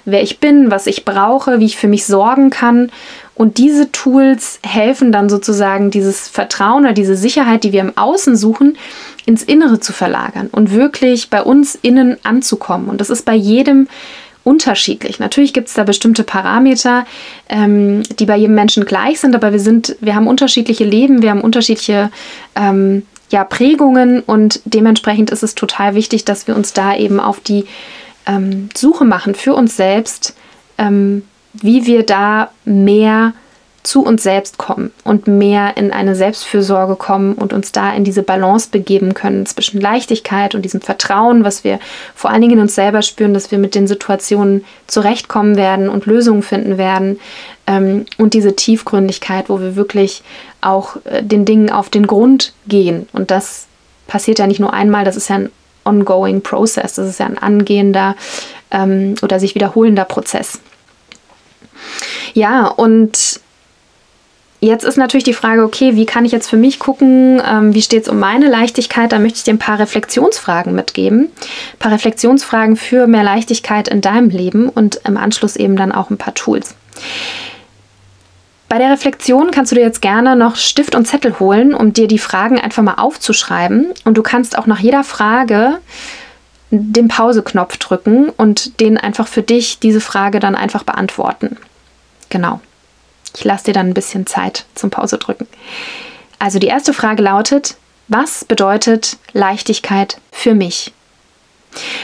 wer 0.04 0.22
ich 0.22 0.38
bin, 0.38 0.70
was 0.70 0.86
ich 0.86 1.04
brauche, 1.04 1.60
wie 1.60 1.66
ich 1.66 1.76
für 1.76 1.88
mich 1.88 2.06
sorgen 2.06 2.50
kann. 2.50 2.90
Und 3.38 3.56
diese 3.56 3.92
Tools 3.92 4.58
helfen 4.64 5.12
dann 5.12 5.28
sozusagen, 5.28 5.92
dieses 5.92 6.28
Vertrauen 6.28 6.84
oder 6.84 6.92
diese 6.92 7.16
Sicherheit, 7.16 7.62
die 7.62 7.72
wir 7.72 7.80
im 7.80 7.96
Außen 7.96 8.36
suchen, 8.36 8.76
ins 9.26 9.44
Innere 9.44 9.78
zu 9.78 9.92
verlagern 9.92 10.48
und 10.50 10.72
wirklich 10.72 11.30
bei 11.30 11.40
uns 11.40 11.78
innen 11.80 12.16
anzukommen. 12.24 12.88
Und 12.88 13.00
das 13.00 13.10
ist 13.10 13.24
bei 13.24 13.34
jedem 13.34 13.86
unterschiedlich. 14.42 15.20
Natürlich 15.20 15.52
gibt 15.52 15.68
es 15.68 15.74
da 15.74 15.84
bestimmte 15.84 16.24
Parameter, 16.24 17.06
ähm, 17.48 18.02
die 18.18 18.26
bei 18.26 18.36
jedem 18.36 18.56
Menschen 18.56 18.84
gleich 18.84 19.20
sind, 19.20 19.36
aber 19.36 19.52
wir 19.52 19.60
sind, 19.60 19.94
wir 20.00 20.16
haben 20.16 20.26
unterschiedliche 20.26 20.84
Leben, 20.84 21.22
wir 21.22 21.30
haben 21.30 21.40
unterschiedliche 21.40 22.10
ähm, 22.56 23.04
ja, 23.30 23.44
Prägungen 23.44 24.20
und 24.20 24.62
dementsprechend 24.64 25.30
ist 25.30 25.44
es 25.44 25.54
total 25.54 25.94
wichtig, 25.94 26.24
dass 26.24 26.48
wir 26.48 26.56
uns 26.56 26.72
da 26.72 26.96
eben 26.96 27.20
auf 27.20 27.38
die 27.38 27.66
ähm, 28.26 28.68
Suche 28.74 29.04
machen 29.04 29.36
für 29.36 29.54
uns 29.54 29.76
selbst, 29.76 30.34
ähm, 30.76 31.22
wie 31.52 31.86
wir 31.86 32.04
da 32.04 32.50
mehr 32.64 33.32
zu 33.88 34.04
uns 34.04 34.22
selbst 34.22 34.58
kommen 34.58 34.92
und 35.04 35.28
mehr 35.28 35.76
in 35.76 35.92
eine 35.92 36.14
Selbstfürsorge 36.14 36.96
kommen 36.96 37.34
und 37.34 37.54
uns 37.54 37.72
da 37.72 37.92
in 37.94 38.04
diese 38.04 38.22
Balance 38.22 38.68
begeben 38.70 39.14
können 39.14 39.46
zwischen 39.46 39.80
Leichtigkeit 39.80 40.54
und 40.54 40.62
diesem 40.62 40.82
Vertrauen, 40.82 41.44
was 41.44 41.64
wir 41.64 41.78
vor 42.14 42.30
allen 42.30 42.42
Dingen 42.42 42.54
in 42.54 42.60
uns 42.60 42.74
selber 42.74 43.02
spüren, 43.02 43.32
dass 43.32 43.50
wir 43.50 43.58
mit 43.58 43.74
den 43.74 43.86
Situationen 43.86 44.64
zurechtkommen 44.88 45.56
werden 45.56 45.88
und 45.88 46.06
Lösungen 46.06 46.42
finden 46.42 46.76
werden 46.76 47.18
ähm, 47.66 48.04
und 48.18 48.34
diese 48.34 48.54
Tiefgründigkeit, 48.54 49.48
wo 49.48 49.60
wir 49.60 49.74
wirklich 49.74 50.22
auch 50.60 50.96
äh, 51.04 51.22
den 51.22 51.46
Dingen 51.46 51.70
auf 51.70 51.88
den 51.88 52.06
Grund 52.06 52.52
gehen 52.66 53.08
und 53.12 53.30
das 53.30 53.68
passiert 54.06 54.38
ja 54.38 54.46
nicht 54.46 54.60
nur 54.60 54.74
einmal, 54.74 55.04
das 55.04 55.16
ist 55.16 55.30
ja 55.30 55.36
ein 55.36 55.50
ongoing 55.84 56.42
Process, 56.42 56.94
das 56.94 57.08
ist 57.08 57.20
ja 57.20 57.26
ein 57.26 57.38
angehender 57.38 58.16
ähm, 58.70 59.14
oder 59.22 59.40
sich 59.40 59.54
wiederholender 59.54 60.04
Prozess. 60.04 60.60
Ja, 62.34 62.66
und 62.66 63.40
Jetzt 64.60 64.84
ist 64.84 64.96
natürlich 64.96 65.22
die 65.22 65.34
Frage, 65.34 65.62
okay, 65.62 65.94
wie 65.94 66.04
kann 66.04 66.24
ich 66.24 66.32
jetzt 66.32 66.50
für 66.50 66.56
mich 66.56 66.80
gucken, 66.80 67.40
ähm, 67.48 67.74
wie 67.74 67.82
steht 67.82 68.02
es 68.02 68.08
um 68.08 68.18
meine 68.18 68.48
Leichtigkeit? 68.48 69.12
Da 69.12 69.20
möchte 69.20 69.36
ich 69.36 69.44
dir 69.44 69.54
ein 69.54 69.58
paar 69.58 69.78
Reflexionsfragen 69.78 70.74
mitgeben. 70.74 71.28
Ein 71.74 71.78
paar 71.78 71.92
Reflexionsfragen 71.92 72.74
für 72.74 73.06
mehr 73.06 73.22
Leichtigkeit 73.22 73.86
in 73.86 74.00
deinem 74.00 74.30
Leben 74.30 74.68
und 74.68 75.00
im 75.04 75.16
Anschluss 75.16 75.54
eben 75.54 75.76
dann 75.76 75.92
auch 75.92 76.10
ein 76.10 76.18
paar 76.18 76.34
Tools. 76.34 76.74
Bei 78.68 78.78
der 78.78 78.90
Reflexion 78.90 79.52
kannst 79.52 79.70
du 79.70 79.76
dir 79.76 79.82
jetzt 79.82 80.02
gerne 80.02 80.34
noch 80.34 80.56
Stift 80.56 80.96
und 80.96 81.06
Zettel 81.06 81.38
holen, 81.38 81.72
um 81.72 81.92
dir 81.92 82.08
die 82.08 82.18
Fragen 82.18 82.58
einfach 82.60 82.82
mal 82.82 82.94
aufzuschreiben. 82.94 83.94
Und 84.04 84.18
du 84.18 84.22
kannst 84.22 84.58
auch 84.58 84.66
nach 84.66 84.80
jeder 84.80 85.04
Frage 85.04 85.78
den 86.70 87.08
Pause-Knopf 87.08 87.78
drücken 87.78 88.28
und 88.30 88.80
den 88.80 88.98
einfach 88.98 89.26
für 89.26 89.42
dich 89.42 89.78
diese 89.78 90.00
Frage 90.00 90.40
dann 90.40 90.54
einfach 90.54 90.82
beantworten. 90.82 91.56
Genau. 92.28 92.60
Ich 93.34 93.44
lasse 93.44 93.64
dir 93.64 93.72
dann 93.72 93.88
ein 93.88 93.94
bisschen 93.94 94.26
Zeit 94.26 94.66
zum 94.74 94.90
Pause 94.90 95.18
drücken. 95.18 95.46
Also 96.38 96.58
die 96.58 96.66
erste 96.66 96.92
Frage 96.92 97.22
lautet, 97.22 97.76
was 98.08 98.44
bedeutet 98.44 99.16
Leichtigkeit 99.32 100.18
für 100.32 100.54
mich? 100.54 100.92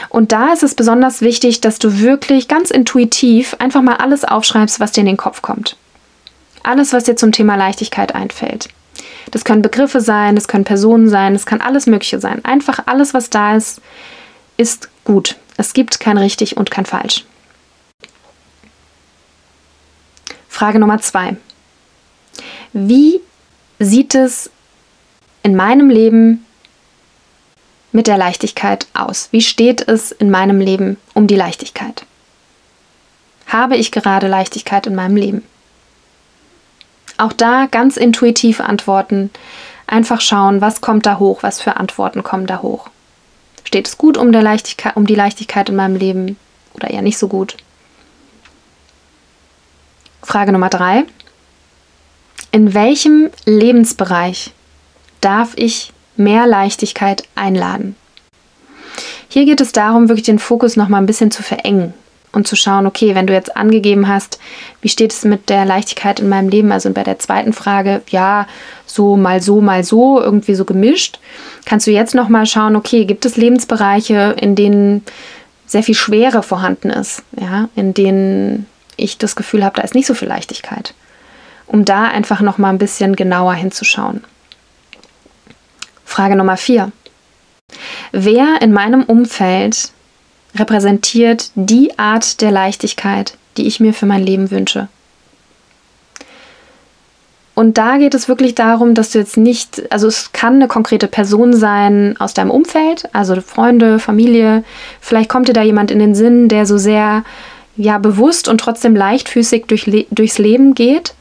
Und 0.09 0.31
da 0.31 0.53
ist 0.53 0.63
es 0.63 0.75
besonders 0.75 1.21
wichtig, 1.21 1.61
dass 1.61 1.79
du 1.79 1.99
wirklich 1.99 2.47
ganz 2.47 2.69
intuitiv 2.69 3.55
einfach 3.59 3.81
mal 3.81 3.97
alles 3.97 4.23
aufschreibst, 4.23 4.79
was 4.79 4.91
dir 4.91 5.01
in 5.01 5.07
den 5.07 5.17
Kopf 5.17 5.41
kommt. 5.41 5.75
Alles, 6.63 6.93
was 6.93 7.05
dir 7.05 7.15
zum 7.15 7.31
Thema 7.31 7.55
Leichtigkeit 7.55 8.13
einfällt. 8.13 8.69
Das 9.31 9.43
können 9.43 9.61
Begriffe 9.61 10.01
sein, 10.01 10.35
das 10.35 10.47
können 10.47 10.63
Personen 10.63 11.09
sein, 11.09 11.33
das 11.33 11.45
kann 11.45 11.61
alles 11.61 11.87
Mögliche 11.87 12.19
sein. 12.19 12.45
Einfach 12.45 12.79
alles, 12.85 13.13
was 13.13 13.29
da 13.29 13.55
ist, 13.55 13.81
ist 14.57 14.89
gut. 15.03 15.35
Es 15.57 15.73
gibt 15.73 15.99
kein 15.99 16.17
richtig 16.17 16.57
und 16.57 16.71
kein 16.71 16.85
falsch. 16.85 17.25
Frage 20.49 20.79
Nummer 20.79 20.99
zwei. 20.99 21.35
Wie 22.73 23.21
sieht 23.79 24.15
es 24.15 24.49
in 25.43 25.55
meinem 25.55 25.89
Leben 25.89 26.45
mit 27.91 28.07
der 28.07 28.17
Leichtigkeit 28.17 28.87
aus? 28.93 29.29
Wie 29.31 29.41
steht 29.41 29.87
es 29.87 30.11
in 30.11 30.29
meinem 30.29 30.59
Leben 30.59 30.97
um 31.13 31.27
die 31.27 31.35
Leichtigkeit? 31.35 32.05
Habe 33.47 33.77
ich 33.77 33.91
gerade 33.91 34.27
Leichtigkeit 34.27 34.87
in 34.87 34.95
meinem 34.95 35.15
Leben? 35.15 35.43
Auch 37.17 37.33
da 37.33 37.67
ganz 37.67 37.95
intuitiv 37.95 38.59
antworten. 38.59 39.29
Einfach 39.87 40.19
schauen, 40.19 40.61
was 40.61 40.81
kommt 40.81 41.05
da 41.05 41.19
hoch, 41.19 41.43
was 41.43 41.61
für 41.61 41.77
Antworten 41.77 42.23
kommen 42.23 42.47
da 42.47 42.61
hoch. 42.61 42.89
Steht 43.65 43.87
es 43.87 43.97
gut 43.97 44.17
um, 44.17 44.31
der 44.31 44.41
Leichtigkeit, 44.41 44.95
um 44.95 45.05
die 45.05 45.15
Leichtigkeit 45.15 45.67
in 45.67 45.75
meinem 45.75 45.97
Leben 45.97 46.37
oder 46.73 46.89
eher 46.89 47.01
nicht 47.01 47.17
so 47.17 47.27
gut? 47.27 47.57
Frage 50.23 50.53
Nummer 50.53 50.69
drei. 50.69 51.03
In 52.51 52.73
welchem 52.73 53.29
Lebensbereich 53.45 54.53
darf 55.19 55.51
ich 55.57 55.91
mehr 56.15 56.47
Leichtigkeit 56.47 57.23
einladen? 57.35 57.97
Hier 59.27 59.43
geht 59.43 59.59
es 59.59 59.73
darum, 59.73 60.07
wirklich 60.07 60.25
den 60.25 60.39
Fokus 60.39 60.77
noch 60.77 60.87
mal 60.87 60.99
ein 60.99 61.05
bisschen 61.05 61.31
zu 61.31 61.43
verengen 61.43 61.93
und 62.35 62.47
zu 62.47 62.55
schauen, 62.55 62.85
okay, 62.85 63.15
wenn 63.15 63.27
du 63.27 63.33
jetzt 63.33 63.55
angegeben 63.55 64.07
hast, 64.07 64.39
wie 64.81 64.89
steht 64.89 65.13
es 65.13 65.23
mit 65.23 65.49
der 65.49 65.65
Leichtigkeit 65.65 66.19
in 66.19 66.29
meinem 66.29 66.49
Leben, 66.49 66.71
also 66.71 66.91
bei 66.91 67.03
der 67.03 67.17
zweiten 67.19 67.53
Frage, 67.53 68.01
ja, 68.09 68.47
so 68.85 69.17
mal 69.17 69.41
so, 69.41 69.61
mal 69.61 69.83
so, 69.83 70.21
irgendwie 70.21 70.55
so 70.55 70.65
gemischt, 70.65 71.19
kannst 71.65 71.87
du 71.87 71.91
jetzt 71.91 72.13
noch 72.13 72.29
mal 72.29 72.45
schauen, 72.45 72.75
okay, 72.75 73.05
gibt 73.05 73.25
es 73.25 73.37
Lebensbereiche, 73.37 74.35
in 74.39 74.55
denen 74.55 75.03
sehr 75.65 75.81
viel 75.81 75.95
Schwere 75.95 76.43
vorhanden 76.43 76.89
ist, 76.89 77.23
ja, 77.39 77.69
in 77.75 77.93
denen 77.93 78.67
ich 78.97 79.17
das 79.17 79.35
Gefühl 79.35 79.63
habe, 79.63 79.77
da 79.77 79.81
ist 79.81 79.95
nicht 79.95 80.07
so 80.07 80.13
viel 80.13 80.27
Leichtigkeit. 80.27 80.93
Um 81.67 81.83
da 81.83 82.03
einfach 82.03 82.41
noch 82.41 82.59
mal 82.59 82.69
ein 82.69 82.77
bisschen 82.77 83.15
genauer 83.15 83.55
hinzuschauen. 83.55 84.23
Frage 86.05 86.35
Nummer 86.35 86.57
vier. 86.57 86.91
Wer 88.11 88.61
in 88.61 88.71
meinem 88.71 89.03
Umfeld 89.03 89.91
repräsentiert 90.55 91.51
die 91.55 91.97
Art 91.99 92.41
der 92.41 92.51
Leichtigkeit, 92.51 93.37
die 93.57 93.67
ich 93.67 93.79
mir 93.79 93.93
für 93.93 94.05
mein 94.05 94.23
Leben 94.23 94.51
wünsche? 94.51 94.87
Und 97.55 97.77
da 97.77 97.97
geht 97.97 98.13
es 98.13 98.27
wirklich 98.27 98.53
darum, 98.53 98.95
dass 98.95 99.11
du 99.11 99.19
jetzt 99.19 99.37
nicht, 99.37 99.83
also 99.89 100.07
es 100.07 100.33
kann 100.33 100.55
eine 100.55 100.67
konkrete 100.67 101.07
Person 101.07 101.53
sein 101.53 102.15
aus 102.19 102.33
deinem 102.33 102.51
Umfeld, 102.51 103.07
also 103.13 103.39
Freunde, 103.39 103.97
Familie. 103.99 104.65
Vielleicht 104.99 105.29
kommt 105.29 105.47
dir 105.47 105.53
da 105.53 105.61
jemand 105.61 105.89
in 105.89 105.99
den 105.99 106.15
Sinn, 106.15 106.49
der 106.49 106.65
so 106.65 106.77
sehr 106.77 107.23
ja 107.77 107.97
bewusst 107.97 108.49
und 108.49 108.59
trotzdem 108.59 108.93
leichtfüßig 108.93 109.65
durch, 109.67 109.89
durchs 110.11 110.37
Leben 110.37 110.75
geht. 110.75 111.13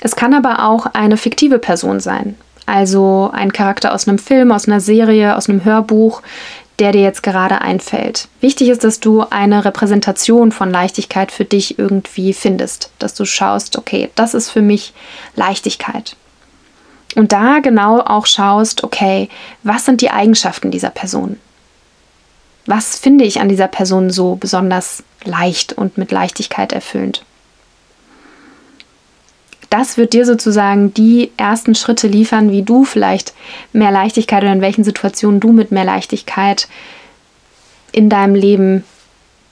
Es 0.00 0.14
kann 0.14 0.34
aber 0.34 0.68
auch 0.68 0.86
eine 0.92 1.16
fiktive 1.16 1.58
Person 1.58 2.00
sein, 2.00 2.34
also 2.66 3.30
ein 3.32 3.52
Charakter 3.52 3.94
aus 3.94 4.06
einem 4.06 4.18
Film, 4.18 4.52
aus 4.52 4.68
einer 4.68 4.80
Serie, 4.80 5.36
aus 5.36 5.48
einem 5.48 5.64
Hörbuch, 5.64 6.22
der 6.82 6.90
dir 6.90 7.02
jetzt 7.02 7.22
gerade 7.22 7.60
einfällt. 7.60 8.26
Wichtig 8.40 8.68
ist, 8.68 8.82
dass 8.82 8.98
du 8.98 9.20
eine 9.30 9.64
Repräsentation 9.64 10.50
von 10.50 10.72
Leichtigkeit 10.72 11.30
für 11.30 11.44
dich 11.44 11.78
irgendwie 11.78 12.32
findest, 12.32 12.90
dass 12.98 13.14
du 13.14 13.24
schaust, 13.24 13.78
okay, 13.78 14.10
das 14.16 14.34
ist 14.34 14.50
für 14.50 14.62
mich 14.62 14.92
Leichtigkeit. 15.36 16.16
Und 17.14 17.30
da 17.30 17.60
genau 17.60 18.00
auch 18.00 18.26
schaust, 18.26 18.82
okay, 18.82 19.28
was 19.62 19.84
sind 19.84 20.00
die 20.00 20.10
Eigenschaften 20.10 20.72
dieser 20.72 20.90
Person? 20.90 21.38
Was 22.66 22.98
finde 22.98 23.26
ich 23.26 23.40
an 23.40 23.48
dieser 23.48 23.68
Person 23.68 24.10
so 24.10 24.34
besonders 24.34 25.04
leicht 25.22 25.72
und 25.74 25.98
mit 25.98 26.10
Leichtigkeit 26.10 26.72
erfüllend? 26.72 27.24
Das 29.72 29.96
wird 29.96 30.12
dir 30.12 30.26
sozusagen 30.26 30.92
die 30.92 31.32
ersten 31.38 31.74
Schritte 31.74 32.06
liefern, 32.06 32.52
wie 32.52 32.60
du 32.60 32.84
vielleicht 32.84 33.32
mehr 33.72 33.90
Leichtigkeit 33.90 34.42
oder 34.42 34.52
in 34.52 34.60
welchen 34.60 34.84
Situationen 34.84 35.40
du 35.40 35.50
mit 35.50 35.72
mehr 35.72 35.86
Leichtigkeit 35.86 36.68
in 37.90 38.10
deinem 38.10 38.34
Leben 38.34 38.84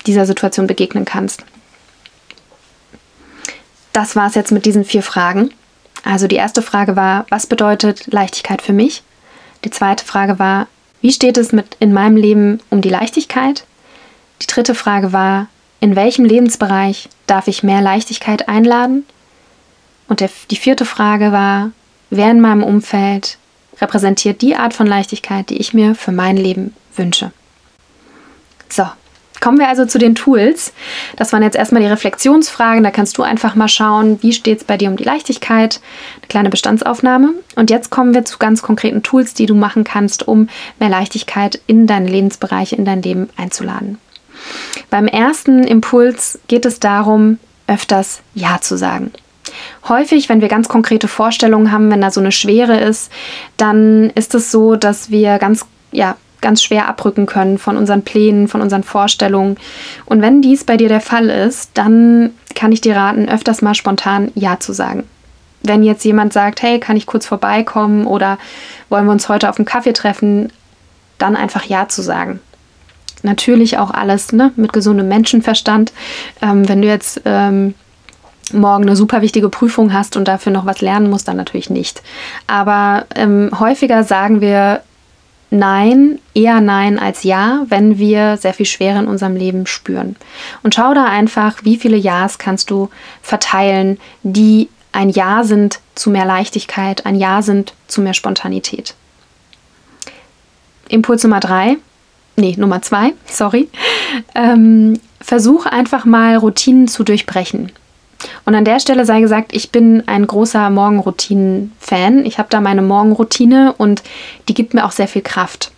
dieser 0.07 0.27
Situation 0.27 0.67
begegnen 0.67 1.07
kannst. 1.07 1.43
Das 3.95 4.15
war 4.15 4.27
es 4.27 4.35
jetzt 4.35 4.53
mit 4.53 4.67
diesen 4.67 4.85
vier 4.85 5.03
Fragen. 5.03 5.55
Also 6.05 6.27
die 6.27 6.37
erste 6.37 6.61
Frage 6.61 6.97
war, 6.97 7.25
was 7.31 7.47
bedeutet 7.47 8.13
Leichtigkeit 8.13 8.61
für 8.61 8.75
mich? 8.75 9.03
Die 9.65 9.71
zweite 9.71 10.05
Frage 10.05 10.39
war, 10.39 10.67
wie 11.01 11.13
steht 11.13 11.39
es 11.39 11.53
mit 11.53 11.79
in 11.81 11.95
meinem 11.95 12.19
Leben 12.19 12.61
um 12.69 12.83
die 12.83 12.91
Leichtigkeit? 12.91 13.65
Die 14.43 14.47
dritte 14.47 14.75
Frage 14.75 15.15
war, 15.15 15.47
in 15.81 15.97
welchem 15.97 16.27
Lebensbereich 16.27 17.09
darf 17.27 17.49
ich 17.49 17.63
mehr 17.63 17.81
Leichtigkeit 17.81 18.51
einladen? 18.51 19.07
Und 20.11 20.19
der, 20.19 20.29
die 20.51 20.57
vierte 20.57 20.85
Frage 20.85 21.31
war, 21.31 21.71
wer 22.11 22.33
in 22.33 22.41
meinem 22.41 22.65
Umfeld 22.65 23.39
repräsentiert 23.81 24.43
die 24.43 24.57
Art 24.57 24.75
von 24.75 24.87
Leichtigkeit, 24.87 25.49
die 25.51 25.59
ich 25.59 25.73
mir 25.73 25.95
für 25.95 26.11
mein 26.11 26.37
Leben 26.37 26.75
wünsche? 26.97 27.31
So, 28.69 28.87
Kommen 29.41 29.59
wir 29.59 29.69
also 29.69 29.87
zu 29.87 29.99
den 29.99 30.15
Tools. 30.15 30.75
Das 31.17 31.33
waren 31.33 31.43
jetzt 31.43 31.57
erstmal 31.57 31.81
die 31.81 31.89
Reflexionsfragen. 31.89 32.85
Da 32.85 32.91
kannst 32.91 33.17
du 33.17 33.23
einfach 33.23 33.55
mal 33.55 33.69
schauen, 33.69 34.23
wie 34.23 34.35
steht 34.35 34.59
es 34.59 34.65
bei 34.65 34.77
dir 34.77 34.91
um 34.91 34.97
die 34.97 35.05
Leichtigkeit. 35.05 35.81
Eine 36.19 36.29
kleine 36.29 36.51
Bestandsaufnahme. 36.51 37.33
Und 37.57 37.71
jetzt 37.71 37.89
kommen 37.89 38.13
wir 38.13 38.27
zu 38.27 38.37
ganz 38.37 38.61
konkreten 38.61 39.03
Tools, 39.03 39.33
die 39.33 39.47
du 39.47 39.55
machen 39.55 39.85
kannst, 39.85 40.29
um 40.29 40.51
mehr 40.79 40.91
Leichtigkeit 40.91 41.59
in 41.67 41.87
deine 41.87 42.11
Lebensbereiche, 42.11 42.77
in 42.77 42.85
dein 42.85 43.01
Leben 43.01 43.31
einzuladen. 43.39 43.97
Beim 44.91 45.07
ersten 45.07 45.65
Impuls 45.65 46.39
geht 46.49 46.67
es 46.67 46.79
darum, 46.79 47.39
öfters 47.67 48.21
Ja 48.35 48.61
zu 48.61 48.77
sagen. 48.77 49.11
Häufig, 49.89 50.29
wenn 50.29 50.41
wir 50.41 50.49
ganz 50.49 50.69
konkrete 50.69 51.09
Vorstellungen 51.09 51.73
haben, 51.73 51.91
wenn 51.91 52.01
da 52.01 52.11
so 52.11 52.21
eine 52.21 52.33
Schwere 52.33 52.79
ist, 52.79 53.11
dann 53.57 54.11
ist 54.11 54.35
es 54.35 54.51
so, 54.51 54.77
dass 54.77 55.11
wir 55.11 55.39
ganz 55.39 55.65
ja, 55.93 56.17
ganz 56.41 56.63
schwer 56.63 56.89
abrücken 56.89 57.27
können 57.27 57.59
von 57.59 57.77
unseren 57.77 58.03
Plänen, 58.03 58.49
von 58.49 58.61
unseren 58.61 58.83
Vorstellungen. 58.83 59.57
Und 60.07 60.23
wenn 60.23 60.43
dies 60.43 60.65
bei 60.65 60.77
dir 60.77 60.89
der 60.89 61.01
Fall 61.01 61.29
ist, 61.29 61.71
dann 61.75 62.31
kann 62.55 62.73
ich 62.73 62.81
dir 62.81 62.97
raten, 62.97 63.29
öfters 63.29 63.63
mal 63.63 63.75
spontan 63.75 64.33
Ja 64.35 64.59
zu 64.59 64.73
sagen. 64.73 65.05
Wenn 65.63 65.83
jetzt 65.83 66.05
jemand 66.05 66.33
sagt, 66.33 66.63
hey, 66.63 66.81
kann 66.81 66.97
ich 66.97 67.07
kurz 67.07 67.27
vorbeikommen 67.27 68.07
oder 68.07 68.39
wollen 68.89 69.05
wir 69.05 69.13
uns 69.13 69.29
heute 69.29 69.49
auf 69.49 69.59
einen 69.59 69.67
Kaffee 69.67 69.93
treffen, 69.93 70.51
dann 71.19 71.37
einfach 71.37 71.65
Ja 71.65 71.89
zu 71.89 72.01
sagen. 72.03 72.41
Natürlich 73.23 73.77
auch 73.77 73.91
alles 73.91 74.33
ne, 74.33 74.53
mit 74.57 74.73
gesundem 74.73 75.09
Menschenverstand. 75.09 75.93
Ähm, 76.41 76.67
wenn 76.67 76.81
du 76.81 76.89
jetzt 76.89 77.21
ähm, 77.27 77.75
morgen 78.53 78.85
eine 78.85 78.97
super 78.97 79.23
wichtige 79.23 79.49
Prüfung 79.49 79.93
hast 79.93 80.17
und 80.17 80.29
dafür 80.29 80.53
noch 80.53 80.67
was 80.67 80.81
lernen 80.81 81.11
musst, 81.11 81.29
dann 81.29 81.37
natürlich 81.37 81.71
nicht. 81.71 82.03
Aber 82.47 83.07
ähm, 83.15 83.51
häufiger 83.59 84.05
sagen 84.05 84.41
wir 84.41 84.83
Nein, 85.53 86.21
eher 86.33 86.61
Nein 86.61 87.01
als 87.01 87.25
Ja, 87.25 87.65
wenn 87.69 87.99
wir 87.99 88.37
sehr 88.37 88.55
viel 88.55 88.67
Schwere 88.67 89.01
in 89.01 89.09
unserem 89.09 89.35
Leben 89.35 89.67
spüren. 89.67 90.15
Und 90.63 90.77
schau 90.77 90.95
da 90.95 91.07
einfach, 91.07 91.65
wie 91.65 91.77
viele 91.77 91.97
Ja's 91.97 92.39
kannst 92.39 92.71
du 92.71 92.89
verteilen, 93.21 93.99
die 94.23 94.69
ein 94.93 95.11
Ja 95.11 95.43
sind 95.43 95.81
zu 95.97 96.11
mehr 96.11 96.25
Leichtigkeit, 96.25 97.05
ein 97.05 97.17
Ja 97.17 97.43
sind 97.43 97.75
zu 97.89 98.01
mehr 98.01 98.15
Spontanität. 98.15 98.95
Impuls 100.89 101.25
Nummer 101.25 101.41
drei, 101.41 101.77
nee, 102.37 102.55
Nummer 102.57 102.81
zwei, 102.83 103.13
sorry. 103.27 103.69
Ähm, 104.37 105.01
versuch 105.21 105.67
einfach 105.67 106.05
mal 106.05 106.37
Routinen 106.37 106.87
zu 106.87 107.03
durchbrechen. 107.03 107.73
Und 108.45 108.55
an 108.55 108.65
der 108.65 108.81
Stelle 108.81 109.05
sei 109.05 109.21
gesagt, 109.21 109.55
ich 109.55 109.71
bin 109.71 110.03
ein 110.07 110.27
großer 110.27 110.71
Morgenroutinen-Fan. 110.71 112.25
Ich 112.25 112.39
habe 112.39 112.49
da 112.51 112.61
meine 112.61 112.83
Morgenroutine 112.83 113.75
und 113.77 114.03
die 114.49 114.55
gibt 114.55 114.75
mir 114.75 114.85
auch 114.85 114.93
sehr 114.93 115.09
viel 115.09 115.23
Kraft. 115.23 115.73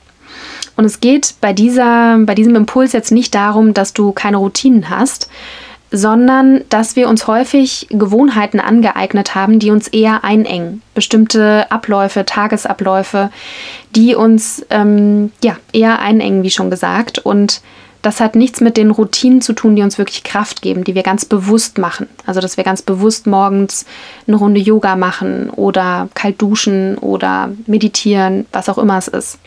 Und 0.76 0.84
es 0.84 1.00
geht 1.00 1.34
bei, 1.40 1.52
dieser, 1.52 2.18
bei 2.20 2.34
diesem 2.34 2.56
Impuls 2.56 2.92
jetzt 2.92 3.12
nicht 3.12 3.34
darum, 3.34 3.74
dass 3.74 3.92
du 3.92 4.12
keine 4.12 4.38
Routinen 4.38 4.88
hast, 4.88 5.28
sondern 5.90 6.64
dass 6.70 6.96
wir 6.96 7.08
uns 7.08 7.26
häufig 7.26 7.86
Gewohnheiten 7.90 8.58
angeeignet 8.58 9.34
haben, 9.34 9.58
die 9.58 9.70
uns 9.70 9.88
eher 9.88 10.24
einengen. 10.24 10.80
Bestimmte 10.94 11.70
Abläufe, 11.70 12.24
Tagesabläufe, 12.24 13.30
die 13.94 14.14
uns 14.14 14.64
ähm, 14.70 15.30
ja, 15.44 15.56
eher 15.72 15.98
einengen, 15.98 16.42
wie 16.42 16.50
schon 16.50 16.70
gesagt. 16.70 17.18
Und 17.18 17.60
das 18.02 18.20
hat 18.20 18.34
nichts 18.34 18.60
mit 18.60 18.76
den 18.76 18.90
Routinen 18.90 19.40
zu 19.40 19.52
tun, 19.52 19.76
die 19.76 19.82
uns 19.82 19.96
wirklich 19.96 20.24
Kraft 20.24 20.60
geben, 20.60 20.82
die 20.82 20.96
wir 20.96 21.04
ganz 21.04 21.24
bewusst 21.24 21.78
machen. 21.78 22.08
Also, 22.26 22.40
dass 22.40 22.56
wir 22.56 22.64
ganz 22.64 22.82
bewusst 22.82 23.28
morgens 23.28 23.86
eine 24.26 24.36
Runde 24.36 24.60
Yoga 24.60 24.96
machen 24.96 25.50
oder 25.50 26.08
kalt 26.14 26.42
duschen 26.42 26.98
oder 26.98 27.52
meditieren, 27.66 28.46
was 28.52 28.68
auch 28.68 28.78
immer 28.78 28.98
es 28.98 29.06
ist. 29.06 29.38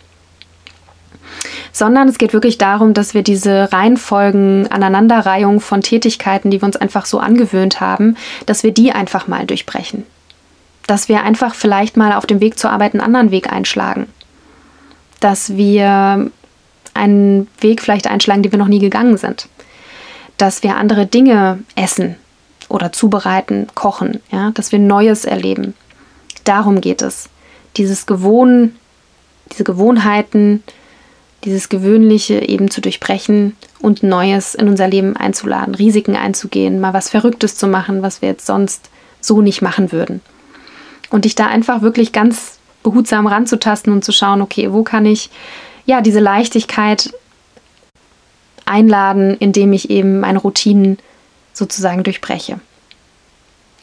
Sondern 1.73 2.07
es 2.07 2.17
geht 2.17 2.31
wirklich 2.31 2.57
darum, 2.57 2.93
dass 2.93 3.13
wir 3.13 3.23
diese 3.23 3.73
Reihenfolgen, 3.73 4.71
Aneinanderreihung 4.71 5.59
von 5.59 5.81
Tätigkeiten, 5.81 6.49
die 6.49 6.61
wir 6.61 6.65
uns 6.65 6.77
einfach 6.77 7.05
so 7.05 7.19
angewöhnt 7.19 7.81
haben, 7.81 8.15
dass 8.45 8.63
wir 8.63 8.71
die 8.71 8.93
einfach 8.93 9.27
mal 9.27 9.45
durchbrechen. 9.45 10.05
Dass 10.87 11.09
wir 11.09 11.23
einfach 11.23 11.55
vielleicht 11.55 11.97
mal 11.97 12.13
auf 12.13 12.25
dem 12.25 12.39
Weg 12.39 12.57
zur 12.57 12.71
Arbeit 12.71 12.93
einen 12.93 13.01
anderen 13.01 13.31
Weg 13.31 13.51
einschlagen. 13.51 14.07
Dass 15.19 15.57
wir 15.57 16.31
einen 16.95 17.47
Weg 17.60 17.81
vielleicht 17.81 18.08
einschlagen, 18.08 18.41
den 18.41 18.51
wir 18.51 18.60
noch 18.60 18.67
nie 18.67 18.79
gegangen 18.79 19.17
sind. 19.17 19.47
Dass 20.38 20.63
wir 20.63 20.77
andere 20.77 21.05
Dinge 21.05 21.60
essen 21.75 22.15
oder 22.67 22.91
zubereiten, 22.91 23.67
kochen, 23.75 24.21
ja, 24.31 24.51
dass 24.51 24.71
wir 24.71 24.79
Neues 24.79 25.25
erleben. 25.25 25.75
Darum 26.43 26.81
geht 26.81 27.01
es. 27.01 27.29
Dieses 27.77 28.05
Gewohn, 28.05 28.75
diese 29.51 29.63
Gewohnheiten, 29.63 30.63
dieses 31.43 31.69
Gewöhnliche 31.69 32.41
eben 32.47 32.71
zu 32.71 32.81
durchbrechen 32.81 33.55
und 33.79 34.01
Neues 34.01 34.55
in 34.55 34.67
unser 34.67 34.88
Leben 34.88 35.15
einzuladen, 35.15 35.75
Risiken 35.75 36.15
einzugehen, 36.15 36.79
mal 36.79 36.93
was 36.93 37.10
Verrücktes 37.10 37.55
zu 37.55 37.67
machen, 37.67 38.01
was 38.01 38.21
wir 38.21 38.29
jetzt 38.29 38.47
sonst 38.47 38.89
so 39.21 39.41
nicht 39.41 39.62
machen 39.62 39.91
würden. 39.91 40.21
Und 41.12 41.25
dich 41.25 41.36
da 41.36 41.45
einfach 41.47 41.81
wirklich 41.81 42.12
ganz 42.12 42.58
behutsam 42.84 43.27
ranzutasten 43.27 43.93
und 43.93 44.03
zu 44.03 44.12
schauen, 44.12 44.41
okay, 44.41 44.71
wo 44.71 44.84
kann 44.84 45.05
ich 45.05 45.29
ja, 45.86 46.02
diese 46.02 46.19
Leichtigkeit 46.19 47.13
einladen, 48.65 49.38
indem 49.38 49.74
ich 49.74 49.89
eben 49.89 50.19
meine 50.19 50.39
Routinen 50.39 50.98
sozusagen 51.54 52.04
durchbreche. 52.04 52.60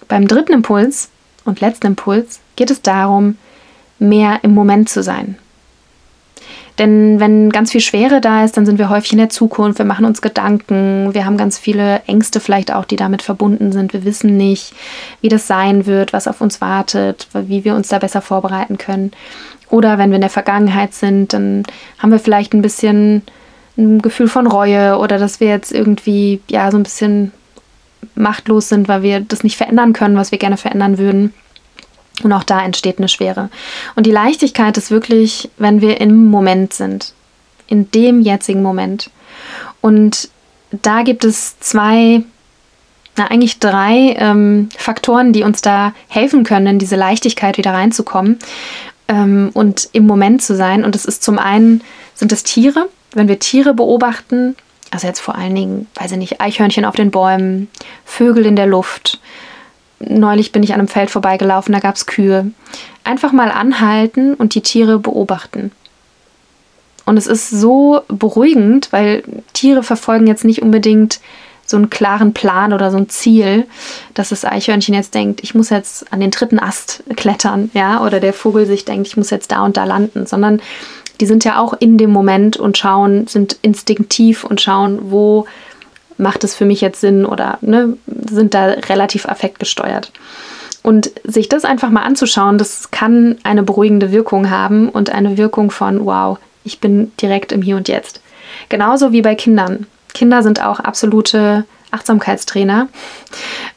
Beim 0.09 0.29
dritten 0.29 0.53
Impuls 0.53 1.11
und 1.45 1.61
letzten 1.61 1.87
Impuls 1.89 2.41
geht 2.57 2.71
es 2.71 2.83
darum, 2.83 3.39
mehr 3.99 4.41
im 4.43 4.53
Moment 4.53 4.89
zu 4.89 5.03
sein. 5.03 5.39
Denn 6.79 7.21
wenn 7.21 7.51
ganz 7.51 7.71
viel 7.71 7.83
Schwere 7.83 8.21
da 8.21 8.45
ist, 8.45 8.57
dann 8.57 8.65
sind 8.65 8.79
wir 8.79 8.89
häufig 8.89 9.13
in 9.13 9.19
der 9.19 9.29
Zukunft, 9.29 9.79
wir 9.79 9.85
machen 9.85 10.07
uns 10.07 10.23
Gedanken, 10.23 11.13
wir 11.13 11.27
haben 11.27 11.37
ganz 11.37 11.59
viele 11.59 12.03
Ängste 12.07 12.41
vielleicht 12.41 12.73
auch, 12.73 12.87
die 12.87 12.97
damit 12.97 13.23
verbunden 13.23 13.73
sind. 13.73 13.93
Wir 13.93 14.05
wissen 14.05 14.37
nicht, 14.37 14.73
wie 15.21 15.29
das 15.29 15.47
sein 15.47 15.85
wird, 15.87 16.13
was 16.13 16.27
auf 16.27 16.41
uns 16.41 16.61
wartet, 16.61 17.29
wie 17.35 17.65
wir 17.65 17.75
uns 17.75 17.89
da 17.89 17.99
besser 17.99 18.23
vorbereiten 18.23 18.79
können. 18.79 19.13
Oder 19.73 19.97
wenn 19.97 20.11
wir 20.11 20.17
in 20.17 20.21
der 20.21 20.29
Vergangenheit 20.29 20.93
sind, 20.93 21.33
dann 21.33 21.63
haben 21.99 22.13
wir 22.13 22.19
vielleicht 22.19 22.53
ein 22.53 22.61
bisschen 22.61 23.23
ein 23.79 24.03
Gefühl 24.03 24.29
von 24.29 24.47
Reue 24.47 24.99
oder 24.99 25.19
dass 25.19 25.41
wir 25.41 25.49
jetzt 25.49 25.73
irgendwie 25.73 26.43
ja 26.47 26.71
so 26.71 26.77
ein 26.77 26.83
bisschen 26.83 27.33
machtlos 28.15 28.69
sind, 28.69 28.87
weil 28.87 29.03
wir 29.03 29.21
das 29.21 29.43
nicht 29.43 29.57
verändern 29.57 29.95
können, 29.95 30.19
was 30.19 30.31
wir 30.31 30.37
gerne 30.37 30.59
verändern 30.59 30.99
würden. 30.99 31.33
Und 32.23 32.35
auch 32.35 32.43
da 32.43 32.63
entsteht 32.63 32.99
eine 32.99 33.09
Schwere. 33.09 33.49
Und 33.97 34.05
die 34.05 34.11
Leichtigkeit 34.11 34.77
ist 34.77 34.91
wirklich, 34.91 35.49
wenn 35.57 35.81
wir 35.81 36.03
im 36.03 36.27
Moment 36.27 36.75
sind, 36.75 37.15
in 37.67 37.91
dem 37.93 38.21
jetzigen 38.21 38.63
Moment. 38.63 39.09
Und 39.81 40.29
da 40.71 41.03
gibt 41.03 41.25
es 41.25 41.59
zwei, 41.61 42.23
na 43.17 43.29
eigentlich 43.29 43.59
drei 43.59 44.17
ähm, 44.19 44.69
Faktoren, 44.77 45.33
die 45.33 45.45
uns 45.45 45.63
da 45.63 45.95
helfen 46.09 46.45
können, 46.45 46.67
in 46.67 46.79
diese 46.79 46.97
Leichtigkeit 46.97 47.57
wieder 47.57 47.73
reinzukommen 47.73 48.39
ähm, 49.13 49.51
und 49.53 49.91
im 49.93 50.07
Moment 50.07 50.43
zu 50.43 50.57
sein. 50.57 50.85
Und 50.85 50.97
es 50.97 51.05
ist 51.05 51.23
zum 51.23 51.39
einen, 51.39 51.83
sind 52.15 52.33
es 52.33 52.43
Tiere. 52.43 52.89
Wenn 53.13 53.29
wir 53.29 53.39
Tiere 53.39 53.75
beobachten, 53.75 54.57
also 54.91 55.07
jetzt 55.07 55.21
vor 55.21 55.35
allen 55.35 55.55
Dingen, 55.55 55.87
weiß 55.95 56.13
ich 56.13 56.19
nicht, 56.19 56.41
Eichhörnchen 56.41 56.87
auf 56.87 56.97
den 56.97 57.11
Bäumen, 57.11 57.69
Vögel 58.05 58.47
in 58.47 58.57
der 58.57 58.67
Luft. 58.67 59.21
Neulich 60.01 60.51
bin 60.51 60.63
ich 60.63 60.73
an 60.73 60.81
einem 60.81 60.89
Feld 60.89 61.11
vorbeigelaufen, 61.11 61.73
da 61.73 61.81
gab 61.81 61.95
es 61.95 62.07
Kühe. 62.07 62.51
Einfach 63.05 63.33
mal 63.33 63.51
anhalten 63.51 64.35
und 64.35 64.55
die 64.55 64.63
Tiere 64.63 64.99
beobachten. 64.99 65.71
Und 67.05 67.17
es 67.17 67.27
ist 67.27 67.51
so 67.51 68.01
beruhigend, 68.09 68.93
weil 68.93 69.23
Tiere 69.53 69.83
verfolgen 69.83 70.27
jetzt 70.27 70.45
nicht 70.45 70.63
unbedingt 70.63 71.21
so 71.67 71.77
einen 71.77 71.91
klaren 71.91 72.35
Plan 72.35 72.73
oder 72.73 72.91
so 72.91 72.97
ein 72.97 73.09
Ziel, 73.09 73.67
dass 74.15 74.31
das 74.31 74.45
Eichhörnchen 74.45 74.95
jetzt 74.95 75.15
denkt, 75.15 75.41
ich 75.43 75.55
muss 75.55 75.71
jetzt 75.71 76.13
an 76.13 76.21
den 76.21 76.31
dritten 76.31 76.59
Ast 76.59 77.03
klettern, 77.17 77.71
ja, 77.75 78.05
oder 78.05 78.21
der 78.21 78.33
Vogel 78.33 78.67
sich 78.67 78.85
denkt, 78.85 79.07
ich 79.07 79.17
muss 79.17 79.31
jetzt 79.31 79.53
da 79.53 79.65
und 79.65 79.77
da 79.77 79.85
landen, 79.85 80.27
sondern 80.27 80.61
die 81.21 81.27
sind 81.27 81.45
ja 81.45 81.61
auch 81.61 81.75
in 81.75 81.99
dem 81.99 82.11
Moment 82.11 82.57
und 82.57 82.77
schauen, 82.77 83.27
sind 83.27 83.57
instinktiv 83.63 84.45
und 84.45 84.61
schauen, 84.61 85.11
wo 85.11 85.47
macht 86.19 86.45
es 86.45 86.55
für 86.55 86.65
mich 86.65 86.81
jetzt 86.81 87.01
Sinn 87.01 87.25
oder 87.25 87.59
ne, 87.61 87.97
sind 88.29 88.55
da 88.55 88.65
relativ 88.67 89.27
affektgesteuert. 89.27 90.13
Und 90.83 91.13
sich 91.23 91.49
das 91.49 91.65
einfach 91.65 91.91
mal 91.91 92.03
anzuschauen, 92.03 92.59
das 92.59 92.91
kann 92.91 93.37
eine 93.45 93.63
beruhigende 93.63 94.11
Wirkung 94.11 94.51
haben 94.51 94.89
und 94.89 95.11
eine 95.11 95.37
Wirkung 95.37 95.71
von, 95.71 96.05
wow, 96.05 96.39
ich 96.65 96.81
bin 96.81 97.13
direkt 97.21 97.53
im 97.53 97.63
Hier 97.63 97.77
und 97.77 97.89
Jetzt. 97.89 98.21
Genauso 98.69 99.13
wie 99.13 99.23
bei 99.23 99.35
Kindern. 99.35 99.87
Kinder 100.15 100.43
sind 100.43 100.65
auch 100.65 100.81
absolute 100.81 101.65
Achtsamkeitstrainer, 101.93 102.89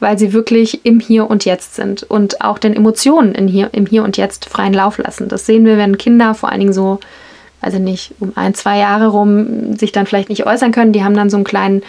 weil 0.00 0.18
sie 0.18 0.32
wirklich 0.32 0.84
im 0.84 1.00
Hier 1.00 1.28
und 1.30 1.44
Jetzt 1.44 1.74
sind 1.74 2.02
und 2.02 2.40
auch 2.40 2.58
den 2.58 2.74
Emotionen 2.74 3.34
in 3.34 3.46
hier, 3.46 3.70
im 3.72 3.86
Hier 3.86 4.02
und 4.02 4.16
Jetzt 4.16 4.46
freien 4.46 4.72
Lauf 4.72 4.98
lassen. 4.98 5.28
Das 5.28 5.46
sehen 5.46 5.64
wir, 5.64 5.76
wenn 5.76 5.98
Kinder 5.98 6.34
vor 6.34 6.48
allen 6.48 6.60
Dingen 6.60 6.72
so, 6.72 6.98
also 7.60 7.78
nicht 7.78 8.14
um 8.18 8.32
ein, 8.34 8.54
zwei 8.54 8.78
Jahre 8.78 9.08
rum 9.08 9.76
sich 9.76 9.92
dann 9.92 10.06
vielleicht 10.06 10.30
nicht 10.30 10.46
äußern 10.46 10.72
können. 10.72 10.92
Die 10.92 11.04
haben 11.04 11.14
dann 11.14 11.30
so 11.30 11.36
einen 11.36 11.44
kleinen 11.44 11.82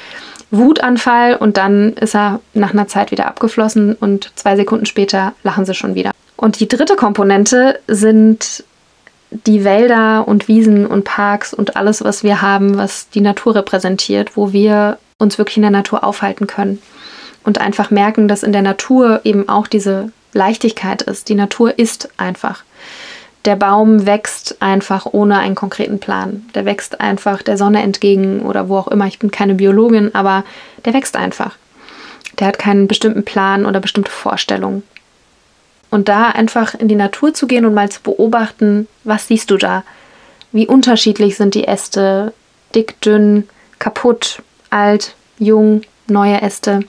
Wutanfall 0.51 1.35
und 1.35 1.57
dann 1.57 1.93
ist 1.93 2.15
er 2.15 2.39
nach 2.53 2.73
einer 2.73 2.87
Zeit 2.87 3.11
wieder 3.11 3.27
abgeflossen 3.27 3.93
und 3.93 4.31
zwei 4.35 4.55
Sekunden 4.55 4.85
später 4.85 5.33
lachen 5.43 5.65
sie 5.65 5.73
schon 5.73 5.95
wieder. 5.95 6.11
Und 6.35 6.59
die 6.59 6.67
dritte 6.67 6.95
Komponente 6.95 7.79
sind 7.87 8.63
die 9.31 9.63
Wälder 9.63 10.27
und 10.27 10.47
Wiesen 10.47 10.85
und 10.85 11.03
Parks 11.03 11.53
und 11.53 11.75
alles, 11.75 12.03
was 12.03 12.23
wir 12.23 12.41
haben, 12.41 12.77
was 12.77 13.09
die 13.09 13.21
Natur 13.21 13.55
repräsentiert, 13.55 14.37
wo 14.37 14.53
wir 14.53 14.97
uns 15.19 15.37
wirklich 15.37 15.57
in 15.57 15.63
der 15.63 15.71
Natur 15.71 16.03
aufhalten 16.03 16.47
können 16.47 16.81
und 17.43 17.59
einfach 17.59 17.91
merken, 17.91 18.27
dass 18.27 18.43
in 18.43 18.53
der 18.53 18.61
Natur 18.61 19.21
eben 19.23 19.49
auch 19.49 19.67
diese 19.67 20.11
Leichtigkeit 20.33 21.01
ist. 21.01 21.29
Die 21.29 21.35
Natur 21.35 21.77
ist 21.77 22.09
einfach. 22.17 22.63
Der 23.45 23.55
Baum 23.55 24.05
wächst 24.05 24.61
einfach 24.61 25.05
ohne 25.05 25.39
einen 25.39 25.55
konkreten 25.55 25.99
Plan. 25.99 26.45
Der 26.53 26.65
wächst 26.65 26.99
einfach 26.99 27.41
der 27.41 27.57
Sonne 27.57 27.81
entgegen 27.81 28.41
oder 28.41 28.67
wo 28.67 28.77
auch 28.77 28.89
immer. 28.89 29.07
Ich 29.07 29.19
bin 29.19 29.31
keine 29.31 29.55
Biologin, 29.55 30.13
aber 30.13 30.43
der 30.85 30.93
wächst 30.93 31.15
einfach. 31.15 31.55
Der 32.39 32.47
hat 32.47 32.59
keinen 32.59 32.87
bestimmten 32.87 33.23
Plan 33.23 33.65
oder 33.65 33.79
bestimmte 33.79 34.11
Vorstellungen. 34.11 34.83
Und 35.89 36.09
da 36.09 36.29
einfach 36.29 36.73
in 36.75 36.87
die 36.87 36.95
Natur 36.95 37.33
zu 37.33 37.47
gehen 37.47 37.65
und 37.65 37.73
mal 37.73 37.89
zu 37.89 38.01
beobachten, 38.01 38.87
was 39.03 39.27
siehst 39.27 39.51
du 39.51 39.57
da? 39.57 39.83
Wie 40.51 40.67
unterschiedlich 40.67 41.37
sind 41.37 41.55
die 41.55 41.65
Äste? 41.65 42.33
Dick, 42.75 42.99
dünn, 43.01 43.47
kaputt, 43.79 44.41
alt, 44.69 45.15
jung, 45.39 45.81
neue 46.07 46.41
Äste, 46.41 46.81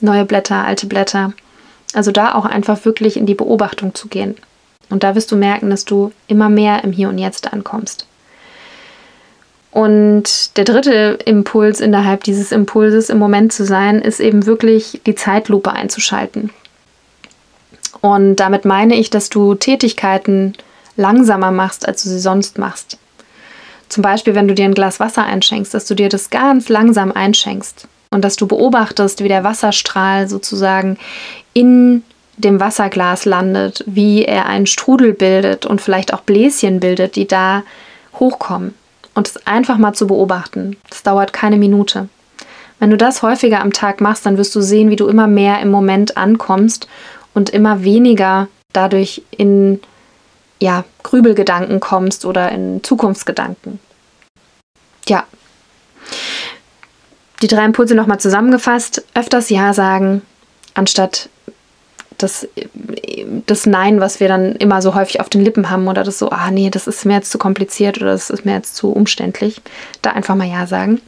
neue 0.00 0.24
Blätter, 0.24 0.64
alte 0.64 0.86
Blätter. 0.86 1.32
Also 1.94 2.10
da 2.10 2.34
auch 2.34 2.44
einfach 2.44 2.84
wirklich 2.84 3.16
in 3.16 3.26
die 3.26 3.34
Beobachtung 3.34 3.94
zu 3.94 4.08
gehen. 4.08 4.36
Und 4.90 5.04
da 5.04 5.14
wirst 5.14 5.32
du 5.32 5.36
merken, 5.36 5.70
dass 5.70 5.84
du 5.84 6.12
immer 6.26 6.48
mehr 6.48 6.84
im 6.84 6.92
Hier 6.92 7.08
und 7.08 7.18
Jetzt 7.18 7.52
ankommst. 7.52 8.06
Und 9.70 10.58
der 10.58 10.64
dritte 10.64 11.18
Impuls 11.24 11.80
innerhalb 11.80 12.24
dieses 12.24 12.52
Impulses 12.52 13.08
im 13.08 13.18
Moment 13.18 13.54
zu 13.54 13.64
sein, 13.64 14.02
ist 14.02 14.20
eben 14.20 14.44
wirklich 14.44 15.00
die 15.06 15.14
Zeitlupe 15.14 15.72
einzuschalten. 15.72 16.50
Und 18.02 18.36
damit 18.36 18.66
meine 18.66 18.96
ich, 18.96 19.08
dass 19.08 19.30
du 19.30 19.54
Tätigkeiten 19.54 20.54
langsamer 20.96 21.52
machst, 21.52 21.88
als 21.88 22.02
du 22.02 22.10
sie 22.10 22.18
sonst 22.18 22.58
machst. 22.58 22.98
Zum 23.88 24.02
Beispiel, 24.02 24.34
wenn 24.34 24.48
du 24.48 24.54
dir 24.54 24.64
ein 24.64 24.74
Glas 24.74 25.00
Wasser 25.00 25.24
einschenkst, 25.24 25.72
dass 25.72 25.86
du 25.86 25.94
dir 25.94 26.08
das 26.08 26.28
ganz 26.28 26.68
langsam 26.68 27.12
einschenkst 27.12 27.86
und 28.10 28.24
dass 28.24 28.36
du 28.36 28.46
beobachtest, 28.46 29.22
wie 29.22 29.28
der 29.28 29.44
Wasserstrahl 29.44 30.28
sozusagen 30.28 30.98
in 31.54 32.02
dem 32.36 32.58
Wasserglas 32.58 33.24
landet, 33.24 33.84
wie 33.86 34.24
er 34.24 34.46
einen 34.46 34.66
Strudel 34.66 35.12
bildet 35.12 35.64
und 35.64 35.80
vielleicht 35.80 36.12
auch 36.12 36.22
Bläschen 36.22 36.80
bildet, 36.80 37.16
die 37.16 37.28
da 37.28 37.62
hochkommen. 38.18 38.74
Und 39.14 39.28
es 39.28 39.46
einfach 39.46 39.76
mal 39.76 39.92
zu 39.92 40.06
beobachten. 40.06 40.76
Das 40.88 41.02
dauert 41.02 41.34
keine 41.34 41.58
Minute. 41.58 42.08
Wenn 42.78 42.90
du 42.90 42.96
das 42.96 43.22
häufiger 43.22 43.60
am 43.60 43.72
Tag 43.72 44.00
machst, 44.00 44.24
dann 44.24 44.38
wirst 44.38 44.54
du 44.54 44.62
sehen, 44.62 44.90
wie 44.90 44.96
du 44.96 45.06
immer 45.06 45.26
mehr 45.26 45.60
im 45.60 45.70
Moment 45.70 46.16
ankommst 46.16 46.88
und 47.34 47.50
immer 47.50 47.82
weniger 47.84 48.48
dadurch 48.72 49.22
in 49.30 49.80
ja, 50.60 50.84
Grübelgedanken 51.02 51.80
kommst 51.80 52.24
oder 52.24 52.52
in 52.52 52.82
Zukunftsgedanken. 52.84 53.80
Ja. 55.08 55.24
Die 57.42 57.48
drei 57.48 57.64
Impulse 57.64 57.94
nochmal 57.96 58.20
zusammengefasst. 58.20 59.04
Öfters 59.14 59.50
Ja 59.50 59.74
sagen, 59.74 60.22
anstatt 60.74 61.28
das, 62.18 62.46
das 63.46 63.66
Nein, 63.66 64.00
was 64.00 64.20
wir 64.20 64.28
dann 64.28 64.54
immer 64.56 64.80
so 64.80 64.94
häufig 64.94 65.20
auf 65.20 65.28
den 65.28 65.42
Lippen 65.42 65.70
haben 65.70 65.88
oder 65.88 66.04
das 66.04 66.18
so, 66.18 66.30
ah 66.30 66.50
nee, 66.50 66.70
das 66.70 66.86
ist 66.86 67.04
mir 67.04 67.14
jetzt 67.14 67.32
zu 67.32 67.38
kompliziert 67.38 67.96
oder 67.98 68.12
das 68.12 68.30
ist 68.30 68.44
mir 68.44 68.54
jetzt 68.54 68.76
zu 68.76 68.92
umständlich. 68.92 69.60
Da 70.02 70.10
einfach 70.10 70.36
mal 70.36 70.48
Ja 70.48 70.66
sagen. 70.66 71.00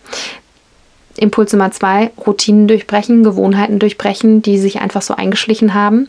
Impuls 1.16 1.52
Nummer 1.52 1.70
zwei, 1.70 2.10
Routinen 2.26 2.66
durchbrechen, 2.66 3.22
Gewohnheiten 3.22 3.78
durchbrechen, 3.78 4.42
die 4.42 4.58
sich 4.58 4.80
einfach 4.80 5.02
so 5.02 5.14
eingeschlichen 5.14 5.74
haben. 5.74 6.08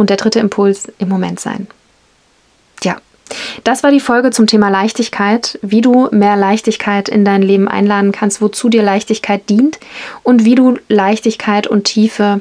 Und 0.00 0.08
der 0.08 0.16
dritte 0.16 0.38
Impuls, 0.38 0.90
im 0.96 1.10
Moment 1.10 1.40
sein. 1.40 1.66
Ja, 2.82 2.96
das 3.64 3.82
war 3.82 3.90
die 3.90 4.00
Folge 4.00 4.30
zum 4.30 4.46
Thema 4.46 4.70
Leichtigkeit, 4.70 5.58
wie 5.60 5.82
du 5.82 6.08
mehr 6.10 6.36
Leichtigkeit 6.36 7.10
in 7.10 7.22
dein 7.22 7.42
Leben 7.42 7.68
einladen 7.68 8.10
kannst, 8.10 8.40
wozu 8.40 8.70
dir 8.70 8.82
Leichtigkeit 8.82 9.50
dient 9.50 9.78
und 10.22 10.46
wie 10.46 10.54
du 10.54 10.78
Leichtigkeit 10.88 11.66
und 11.66 11.84
Tiefe 11.84 12.40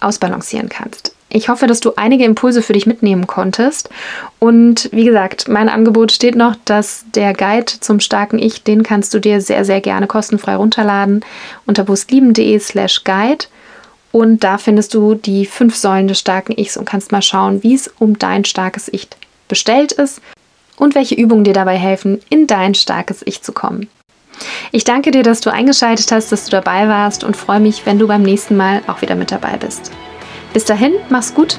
ausbalancieren 0.00 0.68
kannst. 0.68 1.16
Ich 1.28 1.48
hoffe, 1.48 1.66
dass 1.66 1.80
du 1.80 1.94
einige 1.96 2.22
Impulse 2.24 2.62
für 2.62 2.72
dich 2.72 2.86
mitnehmen 2.86 3.26
konntest. 3.26 3.90
Und 4.38 4.88
wie 4.92 5.04
gesagt, 5.04 5.48
mein 5.48 5.68
Angebot 5.68 6.12
steht 6.12 6.36
noch, 6.36 6.54
dass 6.66 7.04
der 7.16 7.34
Guide 7.34 7.72
zum 7.80 7.98
starken 7.98 8.38
Ich, 8.38 8.62
den 8.62 8.84
kannst 8.84 9.12
du 9.12 9.18
dir 9.18 9.40
sehr, 9.40 9.64
sehr 9.64 9.80
gerne 9.80 10.06
kostenfrei 10.06 10.54
runterladen 10.54 11.24
unter 11.66 11.82
bewusstlieben.de 11.82 12.60
slash 12.60 13.02
guide. 13.02 13.46
Und 14.12 14.44
da 14.44 14.58
findest 14.58 14.94
du 14.94 15.14
die 15.14 15.46
fünf 15.46 15.74
Säulen 15.74 16.06
des 16.06 16.18
starken 16.18 16.52
Ichs 16.56 16.76
und 16.76 16.84
kannst 16.84 17.12
mal 17.12 17.22
schauen, 17.22 17.62
wie 17.62 17.74
es 17.74 17.88
um 17.98 18.18
dein 18.18 18.44
starkes 18.44 18.88
Ich 18.92 19.08
bestellt 19.48 19.92
ist 19.92 20.20
und 20.76 20.94
welche 20.94 21.14
Übungen 21.14 21.44
dir 21.44 21.54
dabei 21.54 21.78
helfen, 21.78 22.20
in 22.28 22.46
dein 22.46 22.74
starkes 22.74 23.22
Ich 23.24 23.42
zu 23.42 23.52
kommen. 23.52 23.88
Ich 24.70 24.84
danke 24.84 25.10
dir, 25.10 25.22
dass 25.22 25.40
du 25.40 25.50
eingeschaltet 25.50 26.12
hast, 26.12 26.30
dass 26.30 26.44
du 26.44 26.50
dabei 26.50 26.88
warst 26.88 27.24
und 27.24 27.36
freue 27.36 27.60
mich, 27.60 27.86
wenn 27.86 27.98
du 27.98 28.06
beim 28.06 28.22
nächsten 28.22 28.56
Mal 28.56 28.82
auch 28.86 29.02
wieder 29.02 29.14
mit 29.14 29.30
dabei 29.30 29.56
bist. 29.56 29.90
Bis 30.52 30.64
dahin, 30.64 30.92
mach's 31.08 31.34
gut 31.34 31.58